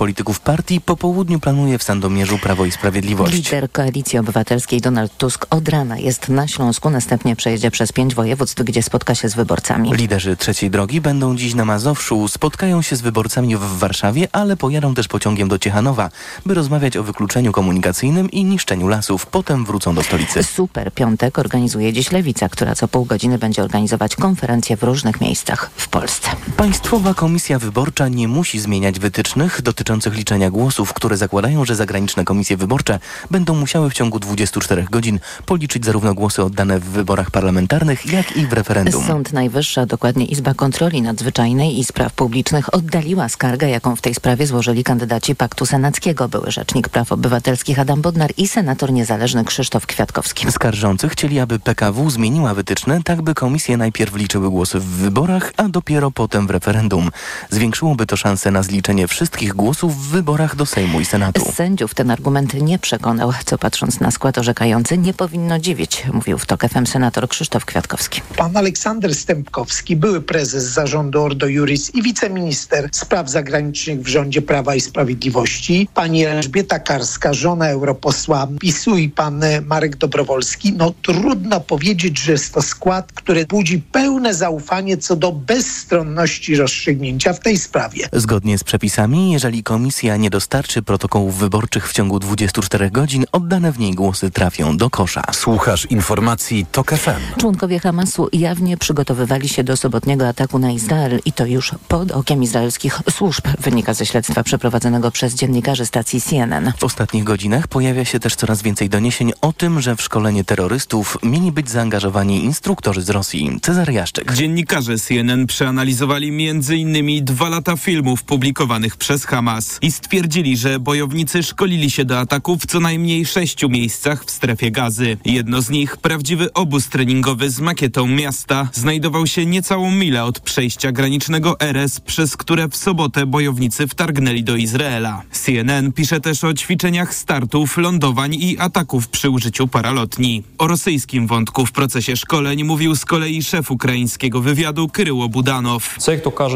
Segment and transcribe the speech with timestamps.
[0.00, 3.34] polityków partii po południu planuje w Sandomierzu Prawo i Sprawiedliwość.
[3.34, 8.62] Lider Koalicji Obywatelskiej Donald Tusk od rana jest na Śląsku, następnie przejedzie przez pięć województw,
[8.62, 9.92] gdzie spotka się z wyborcami.
[9.94, 14.94] Liderzy trzeciej drogi będą dziś na Mazowszu, spotkają się z wyborcami w Warszawie, ale pojadą
[14.94, 16.10] też pociągiem do Ciechanowa,
[16.46, 19.26] by rozmawiać o wykluczeniu komunikacyjnym i niszczeniu lasów.
[19.26, 20.42] Potem wrócą do stolicy.
[20.42, 25.70] Super Piątek organizuje dziś Lewica, która co pół godziny będzie organizować konferencje w różnych miejscach
[25.76, 26.30] w Polsce.
[26.56, 32.56] Państwowa Komisja Wyborcza nie musi zmieniać wytycznych dotyczących liczenia głosów, które zakładają, że zagraniczne komisje
[32.56, 32.98] wyborcze
[33.30, 38.46] będą musiały w ciągu 24 godzin policzyć zarówno głosy oddane w wyborach parlamentarnych, jak i
[38.46, 39.04] w referendum.
[39.04, 44.14] Sąd Najwyższy, a dokładnie Izba Kontroli Nadzwyczajnej i Spraw Publicznych oddaliła skargę, jaką w tej
[44.14, 49.86] sprawie złożyli kandydaci Paktu Senackiego, były Rzecznik Praw Obywatelskich Adam Bodnar i senator niezależny Krzysztof
[49.86, 50.52] Kwiatkowski.
[50.52, 55.68] Skarżący chcieli, aby PKW zmieniła wytyczne, tak by komisje najpierw liczyły głosy w wyborach, a
[55.68, 57.10] dopiero potem w referendum.
[57.50, 61.52] Zwiększyłoby to szanse na zliczenie wszystkich głosów w wyborach do Sejmu i Senatu.
[61.54, 66.46] Sędziów ten argument nie przekonał, co patrząc na skład orzekający nie powinno dziwić, mówił w
[66.46, 68.20] TOK FM senator Krzysztof Kwiatkowski.
[68.36, 74.74] Pan Aleksander Stępkowski, były prezes zarządu Ordo Juris i wiceminister spraw zagranicznych w rządzie Prawa
[74.74, 80.72] i Sprawiedliwości, pani Elżbieta Karska, żona europosła PiSu i pan Marek Dobrowolski.
[80.72, 87.32] No trudno powiedzieć, że jest to skład, który budzi pełne zaufanie co do bezstronności rozstrzygnięcia
[87.32, 88.08] w tej sprawie.
[88.12, 93.78] Zgodnie z przepisami, jeżeli komisja nie dostarczy protokołów wyborczych w ciągu 24 godzin, oddane w
[93.78, 95.22] niej głosy trafią do kosza.
[95.32, 97.40] Słuchasz informacji TOK FM.
[97.40, 102.42] Członkowie Hamasu jawnie przygotowywali się do sobotniego ataku na Izrael i to już pod okiem
[102.42, 106.72] izraelskich służb, wynika ze śledztwa przeprowadzonego przez dziennikarzy stacji CNN.
[106.78, 111.18] W ostatnich godzinach pojawia się też coraz więcej doniesień o tym, że w szkolenie terrorystów
[111.22, 113.60] mieli być zaangażowani instruktorzy z Rosji.
[113.62, 114.32] Cezary Jaszczyk.
[114.32, 117.24] Dziennikarze CNN przeanalizowali m.in.
[117.24, 119.49] dwa lata filmów publikowanych przez Hamas
[119.82, 124.70] i stwierdzili, że bojownicy szkolili się do ataku w co najmniej sześciu miejscach w strefie
[124.70, 125.16] gazy.
[125.24, 130.92] Jedno z nich, prawdziwy obóz treningowy z makietą miasta, znajdował się niecałą milę od przejścia
[130.92, 135.22] granicznego Eres, przez które w sobotę bojownicy wtargnęli do Izraela.
[135.32, 140.42] CNN pisze też o ćwiczeniach startów, lądowań i ataków przy użyciu paralotni.
[140.58, 145.96] O rosyjskim wątku w procesie szkoleń mówił z kolei szef ukraińskiego wywiadu Kryło Budanow.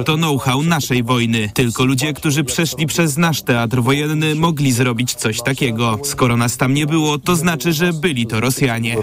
[0.05, 1.51] To know-how naszej wojny.
[1.55, 5.99] Tylko ludzie, którzy przeszli przez nasz teatr wojenny, mogli zrobić coś takiego.
[6.05, 8.97] Skoro nas tam nie było, to znaczy, że byli to Rosjanie.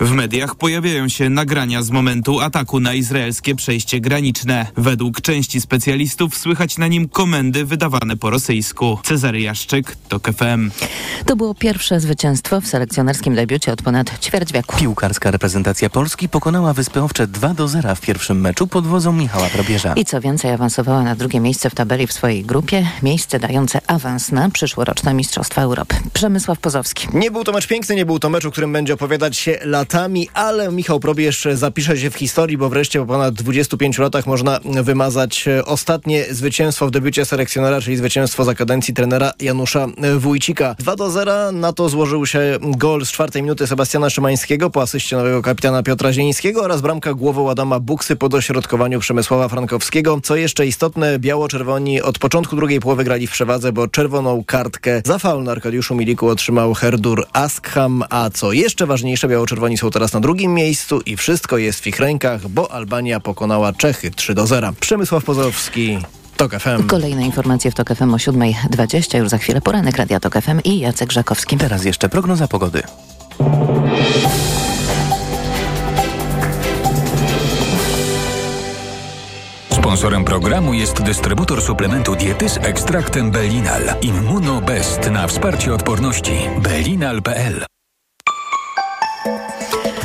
[0.00, 4.66] W mediach pojawiają się nagrania z momentu ataku na izraelskie przejście graniczne.
[4.76, 8.98] Według części specjalistów słychać na nim komendy wydawane po rosyjsku.
[9.04, 10.70] Cezary Jaszczyk, TOK FM.
[11.26, 14.76] To było pierwsze zwycięstwo w selekcjonerskim debiucie od ponad ćwierć wieku.
[14.76, 19.48] Piłkarska reprezentacja Polski pokonała Wyspy Owcze 2 do 0 w pierwszym meczu pod wodzą Michała
[19.48, 19.92] Probierza.
[19.92, 24.32] I co więcej, awansowała na drugie miejsce w tabeli w swojej grupie, miejsce dające awans
[24.32, 25.96] na przyszłoroczne Mistrzostwa Europy.
[26.12, 27.08] Przemysław Pozowski.
[27.14, 30.28] Nie był to mecz piękny, nie był to mecz, o którym będzie opowiadać się latami,
[30.34, 35.44] ale Michał Probierz zapisze się w historii, bo wreszcie po ponad 25 latach można wymazać
[35.64, 39.86] ostatnie zwycięstwo w debiucie selekcjonera, czyli zwycięstwo za kadencji trenera Janusza
[40.18, 40.74] Wójcika.
[40.78, 45.16] 2 do 0, na to złożył się gol z czwartej minuty Sebastiana Szymańskiego po asyście
[45.16, 50.20] nowego kapitana Piotra Zielińskiego oraz bramka głową Adama Buksy po dośrodkowaniu Przemysława Frankowskiego.
[50.22, 55.18] Co jeszcze istotne, biało-czerwoni od początku drugiej połowy grali w przewadze, bo czerwoną kartkę za
[55.18, 60.20] faul na Arkadiuszu Miliku otrzymał Herdur Askham, a co jeszcze ważniejsze, biało-czerwoni są teraz na
[60.20, 64.72] drugim miejscu i wszystko jest w ich rękach, bo Albania pokonała Czechy 3 do 0.
[64.80, 65.98] Przemysław Pozowski.
[66.36, 66.86] TOK FM.
[66.86, 70.78] Kolejne informacje w TOK FM o 7.20, już za chwilę poranek Radia TOK FM i
[70.78, 71.56] Jacek Żakowski.
[71.56, 72.82] Teraz jeszcze prognoza pogody.
[79.96, 83.82] Sponsorem programu jest dystrybutor suplementu diety z ekstraktem Belinal.
[84.02, 86.32] Immunobest na wsparcie odporności.
[86.62, 87.75] Belinal.pl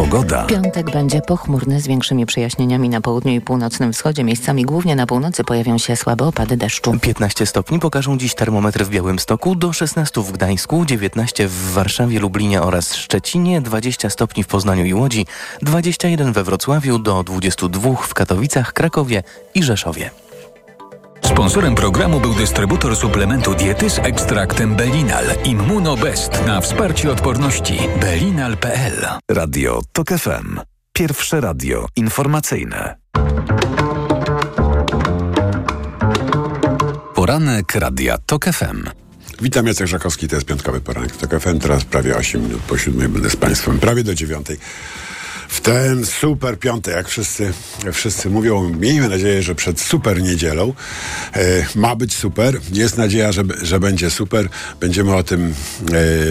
[0.01, 0.45] Pogoda.
[0.45, 4.23] Piątek będzie pochmurny z większymi przejaśnieniami na południu i północnym wschodzie.
[4.23, 6.99] Miejscami głównie na północy pojawią się słabe opady deszczu.
[7.01, 12.61] 15 stopni pokażą dziś termometry w Białymstoku, do 16 w Gdańsku, 19 w Warszawie, Lublinie
[12.61, 15.25] oraz Szczecinie, 20 stopni w Poznaniu i Łodzi,
[15.61, 19.23] 21 we Wrocławiu, do 22 w Katowicach, Krakowie
[19.55, 20.11] i Rzeszowie.
[21.31, 25.25] Sponsorem programu był dystrybutor suplementu diety z ekstraktem Belinal.
[25.43, 27.79] Immunobest na wsparcie odporności.
[28.01, 30.59] Belinal.pl Radio TOK FM.
[30.93, 32.95] Pierwsze radio informacyjne.
[37.15, 38.89] Poranek Radia TOK FM.
[39.41, 41.59] Witam, Jacek Żakowski, to jest piątkowy poranek TOK FM.
[41.59, 44.57] Teraz prawie 8 minut po siódmej będę z Państwem, prawie do dziewiątej.
[45.51, 47.53] W ten super piątek, jak wszyscy,
[47.93, 50.73] wszyscy mówią, miejmy nadzieję, że przed super niedzielą
[51.33, 52.59] e, ma być super.
[52.73, 54.49] Jest nadzieja, że, że będzie super.
[54.79, 55.53] Będziemy o tym,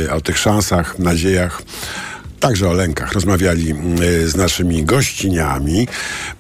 [0.07, 1.63] e, o tych szansach, nadziejach
[2.41, 3.13] także o lękach.
[3.13, 3.99] Rozmawiali mm,
[4.29, 5.89] z naszymi gościniami.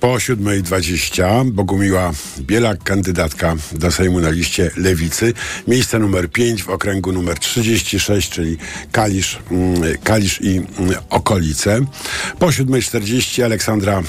[0.00, 5.32] Po 7.20 Bogumiła Bielak, kandydatka do Sejmu na liście Lewicy.
[5.69, 8.58] Miejsce numer 5 w okręgu numer 36, czyli
[8.93, 11.81] Kalisz, mm, Kalisz i mm, okolice.
[12.38, 14.02] Po 7.40 Aleksandra e,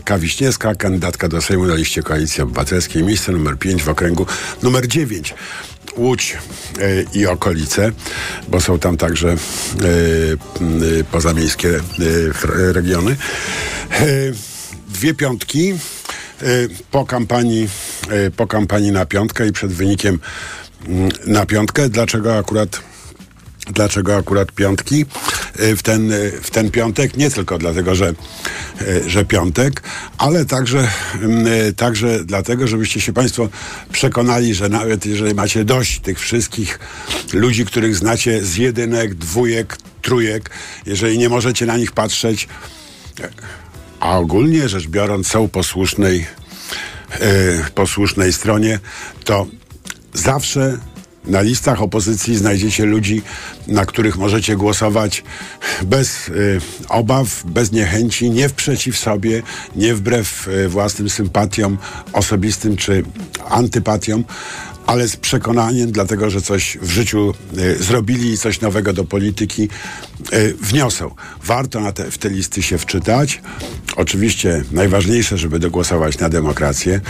[0.00, 3.04] Kawiśniewska, kandydatka do Sejmu na liście Koalicji Obywatelskiej.
[3.04, 4.26] Miejsce numer 5 w okręgu
[4.62, 5.34] numer 9.
[5.98, 6.36] Łódź
[6.80, 7.92] e, i okolice,
[8.48, 9.36] bo są tam także e,
[11.12, 11.80] pozamiejskie e,
[12.72, 13.16] regiony.
[14.88, 15.74] Dwie piątki
[16.90, 17.68] po kampanii,
[18.36, 20.20] po kampanii na piątkę i przed wynikiem
[21.26, 21.88] na piątkę.
[21.88, 22.80] Dlaczego akurat
[23.72, 25.06] Dlaczego akurat piątki
[25.60, 27.16] y, w ten, y, w ten piątek?
[27.16, 28.14] Nie tylko dlatego, że,
[28.82, 29.82] y, że piątek,
[30.18, 30.88] ale także,
[31.22, 33.48] mm, także dlatego, żebyście się Państwo
[33.92, 36.78] przekonali, że nawet jeżeli macie dość tych wszystkich
[37.32, 40.50] ludzi, których znacie z jedynek, dwójek, trójek,
[40.86, 42.48] jeżeli nie możecie na nich patrzeć,
[44.00, 46.26] a ogólnie rzecz biorąc są posłusznej,
[47.74, 48.80] posłusznej stronie,
[49.24, 49.46] to
[50.14, 50.78] zawsze
[51.28, 53.22] na listach opozycji znajdziecie ludzi,
[53.66, 55.24] na których możecie głosować
[55.82, 59.42] bez y, obaw, bez niechęci, nie wprzeciw sobie,
[59.76, 61.78] nie wbrew y, własnym sympatiom
[62.12, 63.02] osobistym czy
[63.48, 64.24] antypatiom,
[64.88, 69.68] ale z przekonaniem, dlatego że coś w życiu y, zrobili i coś nowego do polityki
[70.32, 71.14] y, wniosą.
[71.44, 73.42] Warto te, w te listy się wczytać.
[73.96, 77.00] Oczywiście najważniejsze, żeby dogłosować na demokrację,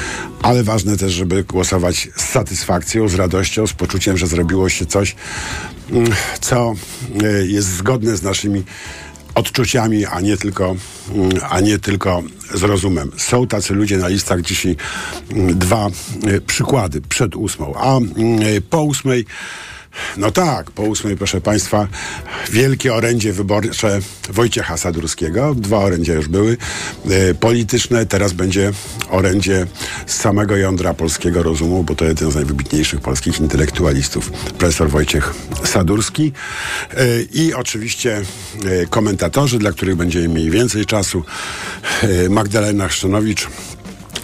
[0.43, 5.17] ale ważne też, żeby głosować z satysfakcją, z radością, z poczuciem, że zrobiło się coś,
[5.91, 6.11] mm,
[6.41, 6.75] co
[7.23, 8.65] y, jest zgodne z naszymi
[9.39, 10.77] odczuciami, a nie tylko,
[11.15, 12.23] mm, a nie tylko
[12.55, 13.11] z rozumem.
[13.17, 14.77] Są tacy ludzie na listach dzisiaj
[15.33, 15.91] mm, dwa
[16.27, 18.13] y, przykłady przed ósmą, a mm,
[18.71, 19.27] po ósmej
[20.17, 21.89] no tak, po ósmej, proszę Państwa,
[22.51, 25.55] wielkie orędzie wyborcze Wojciecha Sadurskiego.
[25.55, 26.57] Dwa orędzia już były
[27.11, 28.73] e, polityczne, teraz będzie
[29.11, 29.67] orędzie
[30.07, 36.33] z samego jądra polskiego rozumu, bo to jeden z najwybitniejszych polskich intelektualistów, profesor Wojciech Sadurski.
[36.97, 38.23] E, I oczywiście
[38.65, 41.25] e, komentatorzy, dla których będziemy mieli więcej czasu.
[42.31, 43.49] Magdalena Chrzczanowicz,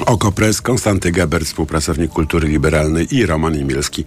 [0.06, 4.04] Okopres, Konstanty Gebert, współpracownik kultury liberalnej i Roman Imielski,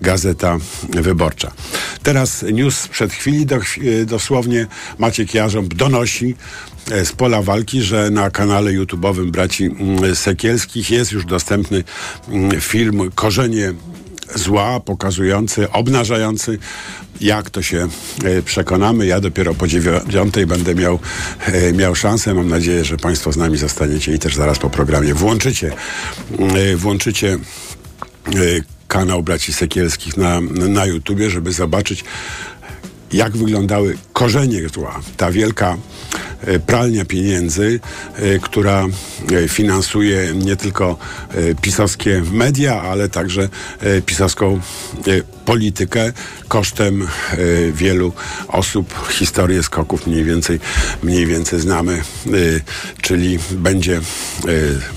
[0.00, 0.58] Gazeta
[0.88, 1.52] Wyborcza.
[2.02, 3.58] Teraz news sprzed chwili, do,
[4.06, 4.66] dosłownie
[4.98, 6.34] Maciek Jarząb donosi
[6.90, 11.84] e, z pola walki, że na kanale YouTube'owym braci mm, Sekielskich jest już dostępny
[12.28, 13.72] mm, film Korzenie
[14.34, 16.58] zła, pokazujący, obnażający,
[17.20, 17.88] jak to się
[18.24, 19.06] e, przekonamy.
[19.06, 20.98] Ja dopiero po dziewiątej będę miał,
[21.46, 22.34] e, miał szansę.
[22.34, 25.72] Mam nadzieję, że Państwo z nami zostaniecie i też zaraz po programie włączycie,
[26.38, 27.38] e, włączycie
[28.88, 32.04] kanał Braci Sekielskich na, na YouTubie, żeby zobaczyć,
[33.12, 35.00] jak wyglądały korzenie zła.
[35.16, 35.76] Ta wielka
[36.46, 37.80] E, pralnia pieniędzy,
[38.16, 38.86] e, która
[39.32, 40.98] e, finansuje nie tylko
[41.62, 43.48] pisowskie media, ale także
[44.06, 44.60] pisowską
[45.44, 46.12] politykę
[46.48, 47.08] kosztem
[47.72, 48.12] wielu
[48.48, 49.08] osób.
[49.10, 50.60] Historię skoków mniej więcej,
[51.02, 52.02] mniej więcej znamy,
[53.02, 54.00] czyli będzie,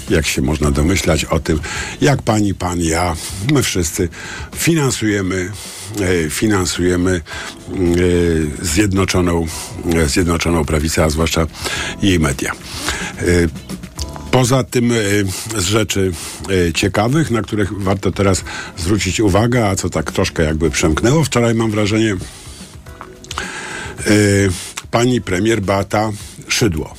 [0.09, 1.59] jak się można domyślać, o tym,
[2.01, 3.15] jak pani, pan, ja,
[3.51, 4.09] my wszyscy
[4.55, 5.51] finansujemy
[6.29, 7.21] finansujemy
[8.61, 9.47] zjednoczoną,
[10.07, 11.47] zjednoczoną prawicę, a zwłaszcza
[12.01, 12.51] jej media.
[12.51, 13.23] E,
[14.31, 14.95] poza tym e,
[15.61, 16.11] z rzeczy
[16.67, 18.43] e, ciekawych, na których warto teraz
[18.77, 22.15] zwrócić uwagę, a co tak troszkę jakby przemknęło wczoraj, mam wrażenie,
[24.91, 26.11] pani premier Beata
[26.47, 26.95] Szydło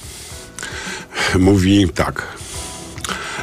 [1.38, 2.26] mówi tak.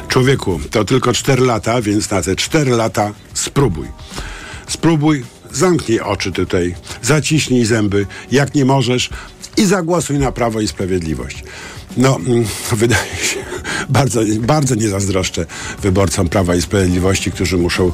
[0.08, 3.88] Człowieku, to tylko 4 lata, więc na te 4 lata spróbuj.
[4.68, 8.06] Spróbuj, zamknij oczy tutaj, zaciśnij zęby.
[8.30, 9.10] Jak nie możesz,
[9.56, 11.44] i zagłosuj na Prawo i Sprawiedliwość.
[11.96, 13.44] No, mm, wydaje się,
[13.90, 15.46] bardzo, bardzo nie zazdroszczę
[15.82, 17.92] wyborcom Prawa i Sprawiedliwości, którzy muszą,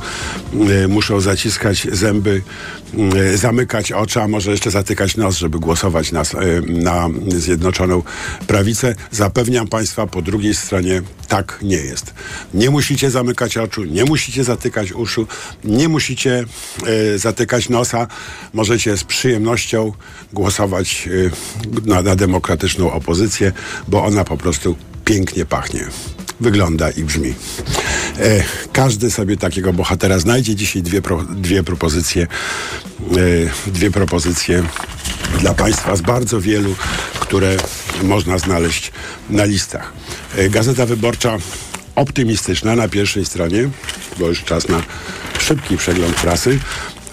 [0.84, 2.42] y, muszą zaciskać zęby,
[3.32, 8.02] y, zamykać oczy, a może jeszcze zatykać nos, żeby głosować na, y, na Zjednoczoną
[8.46, 8.94] Prawicę.
[9.10, 12.14] Zapewniam Państwa, po drugiej stronie tak nie jest.
[12.54, 15.26] Nie musicie zamykać oczu, nie musicie zatykać uszu,
[15.64, 16.44] nie musicie
[17.16, 18.06] zatykać nosa.
[18.52, 19.92] Możecie z przyjemnością
[20.32, 21.08] głosować
[21.84, 23.52] na, na demokratyczną opozycję,
[23.88, 24.76] bo ona po prostu
[25.06, 25.88] pięknie pachnie
[26.40, 27.34] wygląda i brzmi.
[28.18, 30.54] E, każdy sobie takiego bohatera znajdzie.
[30.54, 32.26] Dzisiaj dwie, pro, dwie propozycje,
[33.66, 34.62] e, dwie propozycje
[35.40, 36.74] dla Państwa z bardzo wielu,
[37.20, 37.56] które
[38.02, 38.92] można znaleźć
[39.30, 39.92] na listach.
[40.36, 41.38] E, Gazeta Wyborcza
[41.94, 43.68] optymistyczna na pierwszej stronie,
[44.18, 44.82] bo już czas na
[45.38, 46.58] szybki przegląd prasy.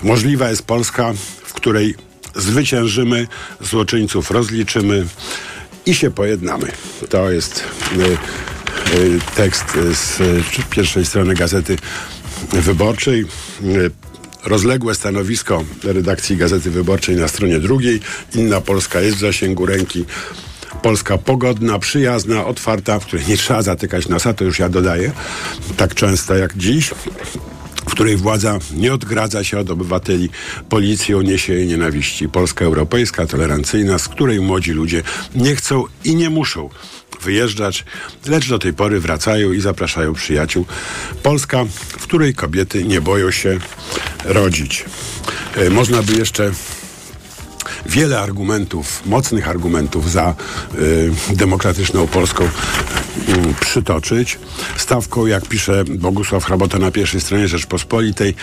[0.04, 1.14] Możliwa jest Polska,
[1.46, 1.96] w której
[2.36, 3.28] zwyciężymy,
[3.62, 5.06] złoczyńców rozliczymy
[5.86, 6.72] i się pojednamy.
[7.10, 7.64] To jest
[7.98, 10.20] y, y, tekst z
[10.70, 11.78] pierwszej strony Gazety
[12.52, 13.26] Wyborczej.
[13.64, 13.92] Y,
[14.46, 18.00] Rozległe stanowisko redakcji Gazety Wyborczej na stronie drugiej.
[18.36, 20.06] Inna Polska jest w zasięgu ręki.
[20.82, 25.12] Polska pogodna, przyjazna, otwarta, w której nie trzeba zatykać nosa, to już ja dodaję,
[25.78, 26.92] tak często jak dziś
[27.88, 30.30] w której władza nie odgradza się od obywateli
[30.70, 32.30] policją, niesie jej nienawiści.
[32.30, 35.04] Polska europejska, tolerancyjna, z której młodzi ludzie
[35.36, 36.70] nie chcą i nie muszą
[37.22, 37.86] wyjeżdżać,
[38.26, 40.66] lecz do tej pory wracają i zapraszają przyjaciół.
[41.24, 43.60] Polska, w której kobiety nie boją się
[44.26, 44.86] rodzić.
[45.56, 46.52] E, Można by jeszcze
[47.86, 50.36] wiele argumentów, mocnych argumentów za
[50.76, 52.50] y, demokratyczną Polską y,
[53.60, 54.40] przytoczyć.
[54.78, 58.36] Stawką, jak pisze Bogusław Hrabota na pierwszej stronie Rzeczpospolitej,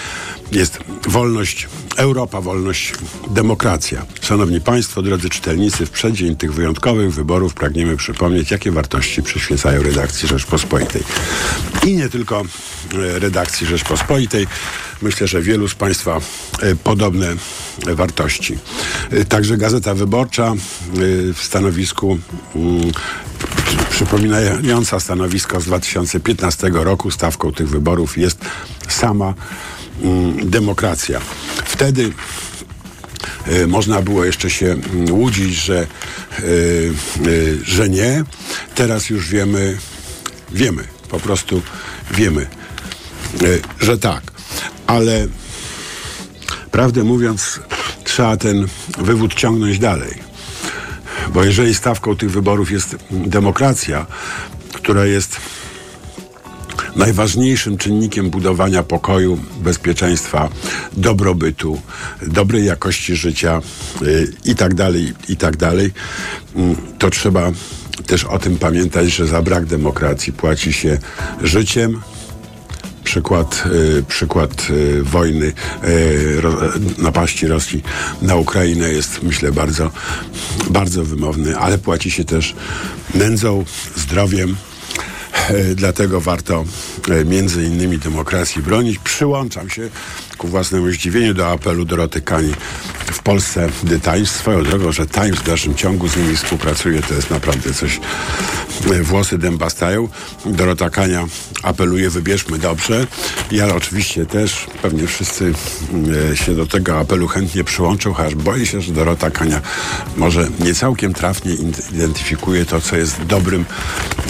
[0.52, 0.78] jest
[1.08, 1.68] wolność,
[2.00, 2.94] Europa, wolność,
[3.30, 4.06] demokracja.
[4.20, 10.28] Szanowni Państwo, drodzy czytelnicy, w przeddzień tych wyjątkowych wyborów pragniemy przypomnieć, jakie wartości przyświecają redakcji
[10.28, 11.02] Rzeczpospolitej.
[11.86, 12.42] I nie tylko
[12.94, 14.46] y, redakcji Rzeczpospolitej.
[15.02, 16.20] Myślę, że wielu z Państwa
[16.62, 17.34] y, podobne
[17.94, 18.58] wartości.
[19.12, 20.54] Y, Także Gazeta Wyborcza
[21.34, 22.18] w stanowisku
[22.54, 22.92] mm,
[23.90, 28.38] przypominająca stanowisko z 2015 roku stawką tych wyborów jest
[28.88, 29.34] sama
[30.42, 31.20] demokracja.
[31.64, 32.12] Wtedy
[33.48, 35.86] y, można było jeszcze się mm, łudzić, że,
[36.40, 36.92] y,
[37.26, 38.24] y, że nie.
[38.74, 39.78] Teraz już wiemy,
[40.52, 41.62] wiemy, po prostu
[42.10, 42.46] wiemy,
[43.80, 44.22] że tak.
[44.86, 45.28] Ale
[46.70, 47.60] prawdę mówiąc,
[48.04, 48.66] trzeba ten
[48.98, 50.14] wywód ciągnąć dalej.
[51.34, 54.06] Bo jeżeli stawką tych wyborów jest demokracja,
[54.72, 55.36] która jest
[56.96, 60.48] najważniejszym czynnikiem budowania pokoju, bezpieczeństwa,
[60.92, 61.80] dobrobytu,
[62.26, 63.60] dobrej jakości życia
[64.02, 65.92] y, i tak dalej, i tak dalej,
[66.56, 67.52] mm, to trzeba
[68.06, 70.98] też o tym pamiętać, że za brak demokracji płaci się
[71.42, 72.00] życiem,
[73.04, 73.64] przykład,
[73.98, 75.52] y, przykład y, wojny,
[76.98, 77.82] napaści Rosji
[78.22, 79.90] na Ukrainę jest, myślę, bardzo,
[80.70, 82.54] bardzo wymowny, ale płaci się też
[83.14, 83.64] nędzą,
[83.96, 84.56] zdrowiem.
[85.50, 86.64] E, Dlatego warto
[87.10, 88.98] e, między innymi demokracji bronić.
[88.98, 89.88] Przyłączam się
[90.40, 92.52] ku własnemu zdziwieniu do apelu Doroty Kani
[93.12, 94.30] w Polsce The Times.
[94.30, 98.00] Swoją drogą, że Times w dalszym ciągu z nimi współpracuje, to jest naprawdę coś,
[98.92, 100.08] e, włosy dęba stają.
[100.46, 101.26] Dorota Kania
[101.62, 103.06] apeluje, wybierzmy dobrze.
[103.50, 105.52] Ja oczywiście też, pewnie wszyscy
[106.32, 109.60] e, się do tego apelu chętnie przyłączą, chociaż boję się, że Dorota Kania
[110.16, 111.54] może nie całkiem trafnie
[111.92, 113.64] identyfikuje to, co jest dobrym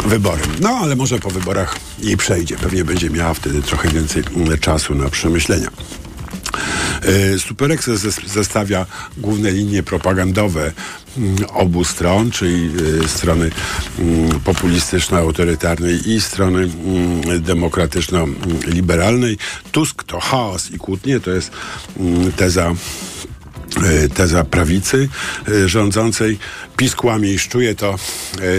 [0.06, 0.46] wyborem.
[0.60, 2.56] No, ale może po wyborach jej przejdzie.
[2.56, 5.68] Pewnie będzie miała wtedy trochę więcej mm, czasu na przemyślenia.
[7.02, 10.72] E, Super Express zes- zestawia główne linie propagandowe
[11.18, 12.70] mm, obu stron, czyli
[13.04, 13.50] e, strony
[13.98, 19.38] mm, populistyczno-autorytarnej i strony mm, demokratyczno-liberalnej.
[19.72, 21.50] Tusk to chaos i kłótnie, to jest
[22.36, 22.74] teza
[24.14, 25.08] teza prawicy
[25.48, 26.38] e, rządzącej.
[26.76, 27.94] PiS kłamie i szczuje to,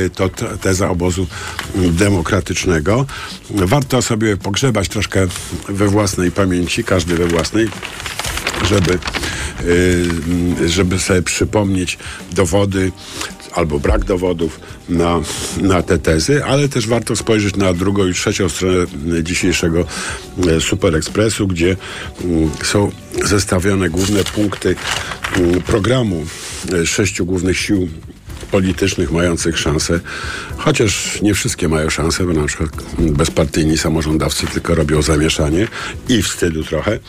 [0.05, 0.29] e, to
[0.61, 1.27] teza obozu
[1.75, 3.05] demokratycznego.
[3.49, 5.27] Warto sobie pogrzebać troszkę
[5.69, 7.67] we własnej pamięci, każdy we własnej,
[8.69, 8.99] żeby,
[10.65, 11.97] żeby sobie przypomnieć
[12.31, 12.91] dowody
[13.53, 15.19] albo brak dowodów na,
[15.61, 18.85] na te tezy, ale też warto spojrzeć na drugą i trzecią stronę
[19.23, 19.85] dzisiejszego
[20.47, 21.77] e, Super Expressu, gdzie
[22.63, 22.91] są
[23.25, 24.75] zestawione główne punkty
[25.65, 26.25] programu
[26.73, 27.87] e, sześciu głównych sił
[28.51, 29.99] politycznych mających szansę,
[30.57, 35.67] chociaż nie wszystkie mają szansę, bo na przykład bezpartyjni samorządowcy tylko robią zamieszanie
[36.09, 36.99] i wstydu trochę.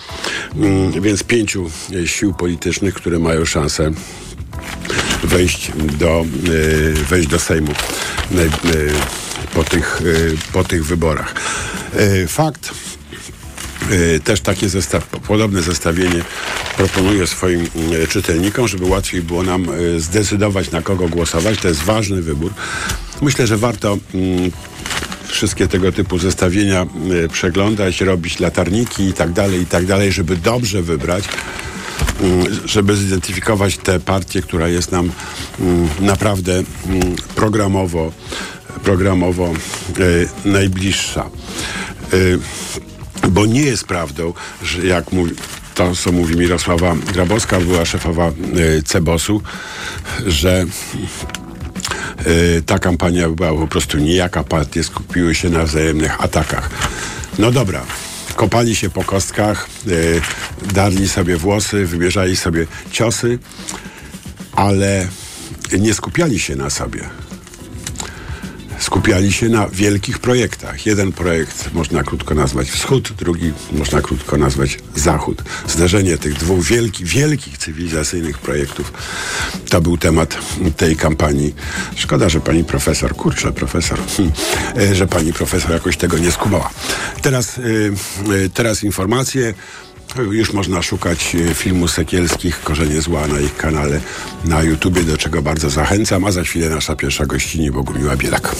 [1.01, 3.91] Więc pięciu e, sił politycznych, które mają szansę
[5.23, 8.49] wejść do, e, wejść do Sejmu e, e,
[9.55, 10.03] po tych,
[10.53, 11.35] po tych wyborach.
[12.29, 12.71] Fakt,
[14.25, 16.25] też takie zestaw, podobne zestawienie
[16.77, 17.67] proponuję swoim
[18.09, 19.67] czytelnikom, żeby łatwiej było nam
[19.99, 21.59] zdecydować, na kogo głosować.
[21.59, 22.53] To jest ważny wybór.
[23.23, 24.51] Myślę, że warto mm,
[25.27, 26.87] wszystkie tego typu zestawienia
[27.33, 31.25] przeglądać, robić latarniki i tak dalej, i tak dalej, żeby dobrze wybrać
[32.65, 35.13] żeby zidentyfikować tę partię, która jest nam
[35.61, 36.53] mm, naprawdę
[36.87, 38.13] mm, programowo,
[38.85, 41.31] programowo e, najbliższa.
[43.23, 45.35] E, bo nie jest prawdą, że jak mówi,
[45.75, 48.33] to, co mówi Mirosława Grabowska, była szefowa e,
[48.83, 49.43] Cebosu,
[50.27, 50.67] że
[52.67, 56.71] ta kampania była po prostu nijaka, partie skupiły się na wzajemnych atakach.
[57.39, 57.83] No dobra,
[58.35, 60.21] kopali się po kostkach, y,
[60.73, 63.39] darli sobie włosy, wybierzali sobie ciosy,
[64.53, 65.09] ale
[65.79, 67.11] nie skupiali się na sobie
[68.83, 70.87] skupiali się na wielkich projektach.
[70.87, 75.43] Jeden projekt można krótko nazwać Wschód, drugi można krótko nazwać Zachód.
[75.69, 78.93] Zderzenie tych dwóch wielkich, wielkich cywilizacyjnych projektów
[79.71, 80.39] to był temat
[80.77, 81.55] tej kampanii.
[81.97, 84.33] Szkoda, że pani profesor, kurczę, profesor, hmm,
[84.95, 86.71] że pani profesor jakoś tego nie skumała.
[87.23, 87.93] Teraz, y,
[88.33, 89.55] y, teraz informacje.
[90.17, 94.01] Już można szukać e, filmu Sekielskich Korzenie Zła na ich kanale
[94.45, 96.25] na YouTubie, do czego bardzo zachęcam.
[96.25, 98.55] A za chwilę nasza pierwsza gościni Bogumiła Bielak.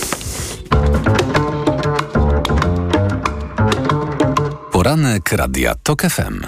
[4.73, 6.47] Poranek Radia TOK FM.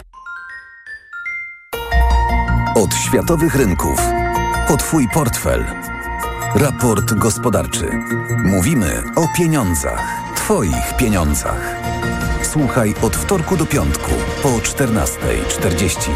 [2.74, 4.00] Od światowych rynków
[4.68, 5.64] po Twój portfel.
[6.54, 7.90] Raport gospodarczy.
[8.44, 10.00] Mówimy o pieniądzach.
[10.36, 11.93] Twoich pieniądzach.
[12.54, 14.10] Słuchaj od wtorku do piątku
[14.42, 16.10] po 14.40.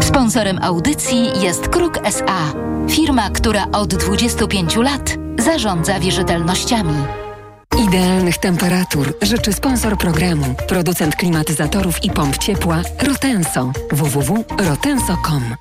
[0.00, 2.52] Sponsorem audycji jest Kruk SA,
[2.90, 7.04] firma, która od 25 lat zarządza wierzytelnościami.
[7.88, 15.54] Idealnych temperatur życzy sponsor programu, producent klimatyzatorów i pomp ciepła Rotenso www.rotenso.com.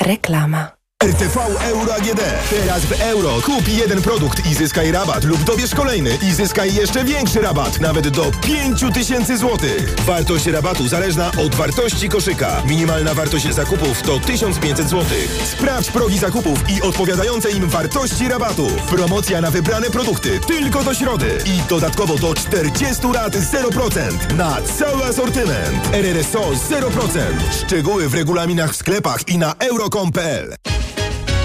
[0.00, 0.81] Reklama.
[1.02, 2.20] RTV Euro AGD.
[2.50, 7.04] Teraz w euro kup jeden produkt i zyskaj rabat lub dobierz kolejny i zyskaj jeszcze
[7.04, 9.58] większy rabat, nawet do 5000 zł.
[10.06, 12.62] Wartość rabatu zależna od wartości koszyka.
[12.68, 15.04] Minimalna wartość zakupów to 1500 zł.
[15.44, 18.66] Sprawdź progi zakupów i odpowiadające im wartości rabatu.
[18.90, 25.04] Promocja na wybrane produkty tylko do środy i dodatkowo do 40 lat 0% na cały
[25.04, 25.94] asortyment.
[25.94, 27.20] RRSO 0%.
[27.66, 30.54] Szczegóły w regulaminach w sklepach i na euro.com.pl.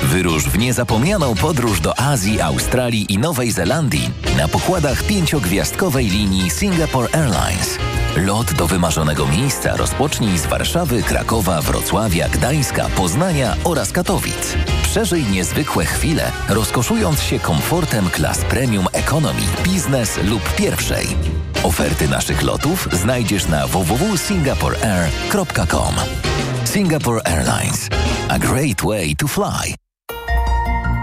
[0.07, 7.15] Wyrusz w niezapomnianą podróż do Azji, Australii i Nowej Zelandii na pokładach pięciogwiazdkowej linii Singapore
[7.15, 7.77] Airlines.
[8.17, 14.58] Lot do wymarzonego miejsca rozpocznij z Warszawy, Krakowa, Wrocławia, Gdańska, Poznania oraz Katowic.
[14.84, 21.08] Przeżyj niezwykłe chwile, rozkoszując się komfortem klas premium economy, biznes lub pierwszej.
[21.63, 25.95] Oferty naszych lotów znajdziesz na www.singaporeair.com.
[26.65, 27.89] Singapore Airlines.
[28.29, 29.87] A great way to fly.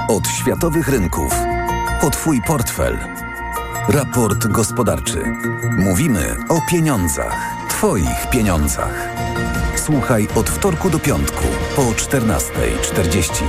[0.08, 1.32] Od światowych rynków
[2.00, 2.98] po Twój portfel.
[3.88, 5.24] Raport gospodarczy.
[5.78, 7.36] Mówimy o pieniądzach.
[7.68, 9.08] Twoich pieniądzach.
[9.76, 11.44] Słuchaj od wtorku do piątku
[11.76, 13.44] po 14.40.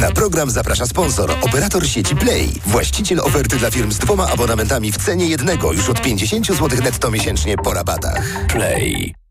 [0.00, 4.96] Na program zaprasza sponsor, operator sieci Play, właściciel oferty dla firm z dwoma abonamentami w
[4.96, 8.46] cenie jednego już od 50 zł netto miesięcznie po rabatach.
[8.48, 9.27] Play.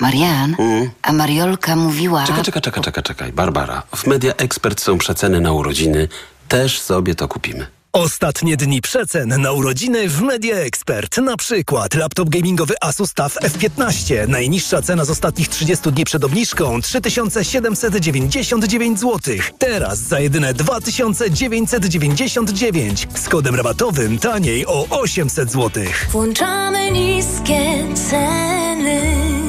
[0.00, 0.56] Marian,
[1.02, 2.26] a Mariolka mówiła...
[2.26, 3.32] Czekaj, czekaj, czekaj, czekaj, czekaj.
[3.32, 6.08] Barbara, w Media Expert są przeceny na urodziny.
[6.48, 7.66] Też sobie to kupimy.
[7.92, 11.18] Ostatnie dni przecen na urodziny w Media Expert.
[11.18, 14.28] Na przykład laptop gamingowy Asus TUF F15.
[14.28, 19.34] Najniższa cena z ostatnich 30 dni przed obniżką 3799 zł.
[19.58, 25.84] Teraz za jedyne 2999 z kodem rabatowym taniej o 800 zł.
[26.10, 29.43] Włączamy niskie ceny.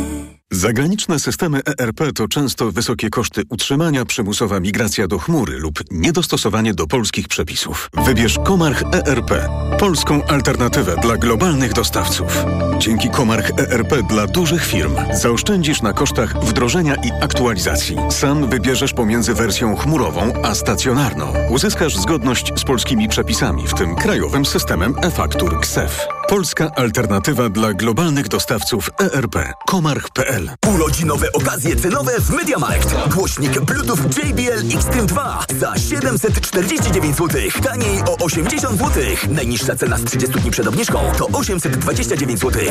[0.55, 6.87] Zagraniczne systemy ERP to często wysokie koszty utrzymania, przymusowa migracja do chmury lub niedostosowanie do
[6.87, 7.89] polskich przepisów.
[8.05, 9.31] Wybierz Komarch ERP,
[9.79, 12.45] polską alternatywę dla globalnych dostawców.
[12.79, 17.97] Dzięki Komarch ERP dla dużych firm zaoszczędzisz na kosztach wdrożenia i aktualizacji.
[18.09, 21.33] Sam wybierzesz pomiędzy wersją chmurową a stacjonarną.
[21.49, 26.07] Uzyskasz zgodność z polskimi przepisami, w tym krajowym systemem e-faktur KSEF.
[26.29, 29.35] Polska alternatywa dla globalnych dostawców ERP.
[29.65, 32.95] Komarch.pl Urodzinowe okazje cenowe w MediaMarkt.
[33.13, 37.41] Głośnik Bluetooth JBL Xtreme 2 za 749 zł.
[37.63, 39.03] Taniej o 80 zł.
[39.29, 42.61] Najniższa cena z 30 dni przed obniżką to 829 zł.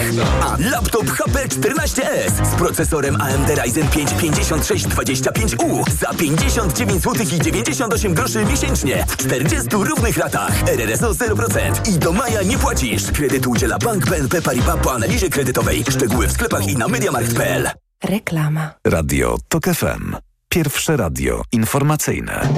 [0.43, 8.15] A laptop HP 14S z procesorem AMD Ryzen 5 5625U za 59 zł i 98
[8.15, 10.69] groszy miesięcznie w 40 równych ratach.
[10.69, 13.13] RRSO 0% i do maja nie płacisz.
[13.13, 15.85] Kredyt udziela Bank BNP Paribas po analizie kredytowej.
[15.91, 17.71] Szczegóły w sklepach i na MediaMarkt.pl.
[18.05, 18.71] Reklama.
[18.87, 20.17] Radio TOK FM.
[20.49, 22.49] Pierwsze radio informacyjne.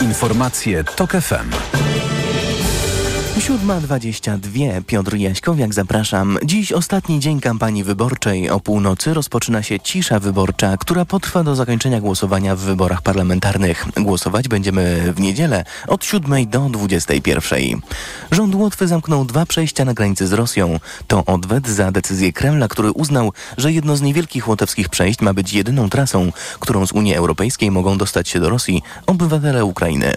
[0.00, 1.50] Informacje TOK FM.
[3.36, 4.84] 7.22.
[4.84, 6.38] Piotr Jaśkowiak, zapraszam.
[6.44, 8.50] Dziś ostatni dzień kampanii wyborczej.
[8.50, 13.86] O północy rozpoczyna się cisza wyborcza, która potrwa do zakończenia głosowania w wyborach parlamentarnych.
[13.96, 17.80] Głosować będziemy w niedzielę od 7 do 21.
[18.30, 20.80] Rząd Łotwy zamknął dwa przejścia na granicy z Rosją.
[21.06, 25.52] To odwet za decyzję Kremla, który uznał, że jedno z niewielkich łotewskich przejść ma być
[25.52, 30.12] jedyną trasą, którą z Unii Europejskiej mogą dostać się do Rosji obywatele Ukrainy.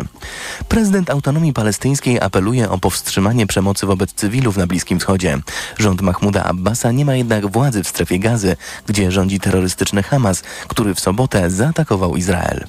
[0.68, 3.09] Prezydent Autonomii Palestyńskiej apeluje o powstrzymanie
[3.48, 5.38] przemocy wobec cywilów na Bliskim Wschodzie.
[5.78, 8.56] Rząd Mahmuda Abbasa nie ma jednak władzy w strefie gazy,
[8.88, 12.68] gdzie rządzi terrorystyczny Hamas, który w sobotę zaatakował Izrael.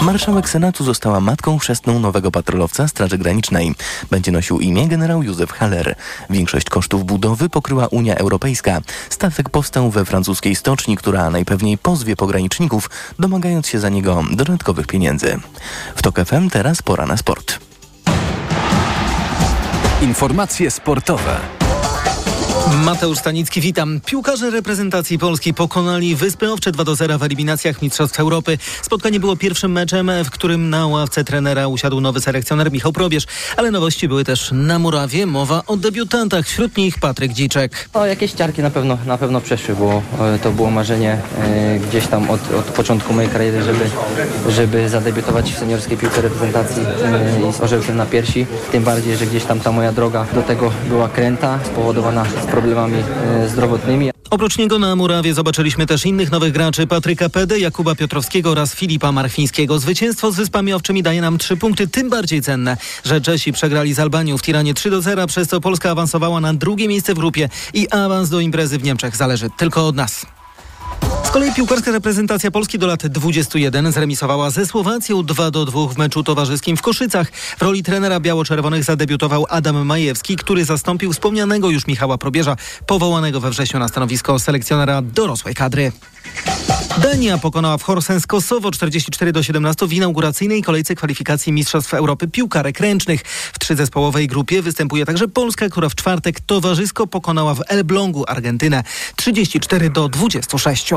[0.00, 3.74] Marszałek Senatu została matką chrzestną nowego patrolowca Straży Granicznej.
[4.10, 5.94] Będzie nosił imię generał Józef Haller.
[6.30, 8.80] Większość kosztów budowy pokryła Unia Europejska.
[9.10, 15.40] Statek powstał we francuskiej stoczni, która najpewniej pozwie pograniczników, domagając się za niego dodatkowych pieniędzy.
[15.96, 17.67] W TOK FM teraz pora na sport.
[20.02, 21.67] Informacje sportowe.
[22.76, 24.00] Mateusz Stanicki, witam.
[24.06, 28.58] Piłkarze reprezentacji Polski pokonali Wyspy Owcze 2 do 0 w eliminacjach Mistrzostw Europy.
[28.82, 33.24] Spotkanie było pierwszym meczem, w którym na ławce trenera usiadł nowy selekcjoner Michał Probierz,
[33.56, 35.26] ale nowości były też na murawie.
[35.26, 37.88] Mowa o debiutantach, wśród nich Patryk Dziczek.
[37.94, 42.06] O, jakieś ciarki na pewno, na pewno przeszły, bo e, to było marzenie e, gdzieś
[42.06, 43.90] tam od, od początku mojej kariery, żeby,
[44.48, 48.46] żeby zadebiutować w seniorskiej piłce reprezentacji e, i z orzełkiem na piersi.
[48.72, 52.94] Tym bardziej, że gdzieś tam ta moja droga do tego była kręta, spowodowana z problemami
[52.96, 54.10] e, zdrowotnymi.
[54.30, 59.12] Oprócz niego na murawie zobaczyliśmy też innych nowych graczy Patryka Pedy, Jakuba Piotrowskiego oraz Filipa
[59.12, 59.78] Marchwińskiego.
[59.78, 63.98] Zwycięstwo z Wyspami Owczymi daje nam trzy punkty, tym bardziej cenne, że Czesi przegrali z
[63.98, 67.48] Albanią w Tiranie 3 do 0, przez co Polska awansowała na drugie miejsce w grupie
[67.74, 70.37] i awans do imprezy w Niemczech zależy tylko od nas.
[71.24, 75.98] Z kolei piłkarska reprezentacja Polski do lat 21 zremisowała ze Słowacją 2 do 2 w
[75.98, 77.30] meczu towarzyskim w Koszycach.
[77.58, 83.50] W roli trenera biało-czerwonych zadebiutował Adam Majewski, który zastąpił wspomnianego już Michała Probierza, powołanego we
[83.50, 85.92] wrześniu na stanowisko selekcjonera dorosłej kadry.
[87.02, 92.80] Dania pokonała w Horsens Kosowo 44 do 17 w inauguracyjnej kolejce kwalifikacji Mistrzostw Europy piłkarek
[92.80, 93.20] ręcznych.
[93.52, 98.82] W trzyzespołowej grupie występuje także Polska, która w czwartek towarzysko pokonała w Elblągu Argentynę
[99.16, 100.90] 34 do 26.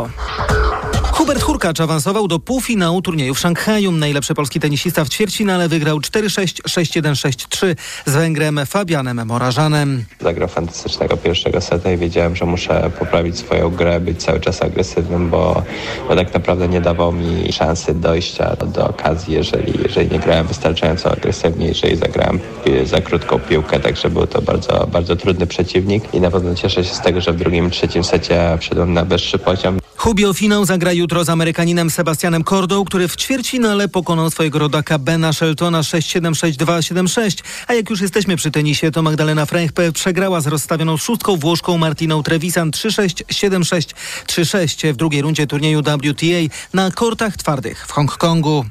[1.21, 3.91] Hubert Hurkacz awansował do półfinału turnieju w Szanghaju.
[3.91, 10.05] Najlepszy polski tenisista w ćwierćfinale wygrał 4-6, 6-1, 6-3 z Węgrem Fabianem Morażanem.
[10.19, 15.29] Zagrał fantastycznego pierwszego seta i wiedziałem, że muszę poprawić swoją grę, być cały czas agresywnym,
[15.29, 15.63] bo,
[16.07, 20.47] bo tak naprawdę nie dawał mi szansy dojścia do, do okazji, jeżeli, jeżeli nie grałem
[20.47, 22.39] wystarczająco agresywnie, jeżeli zagrałem
[22.83, 26.93] za krótką piłkę, także był to bardzo, bardzo trudny przeciwnik i na pewno cieszę się
[26.93, 29.79] z tego, że w drugim i trzecim secie wszedłem na wyższy poziom.
[30.01, 34.99] Hubi o finał zagra jutro z Amerykaninem Sebastianem Kordą, który w ćwierćfinale pokonał swojego rodaka
[34.99, 37.43] Bena Sheltona 6-7, 6-2, 7-6.
[37.67, 42.23] A jak już jesteśmy przy tenisie, to Magdalena Fręchpe przegrała z rozstawioną szóstką Włoszką Martiną
[42.23, 43.93] Trevisan 3-6, 7-6,
[44.27, 48.65] 3-6 w drugiej rundzie turnieju WTA na kortach twardych w Hongkongu.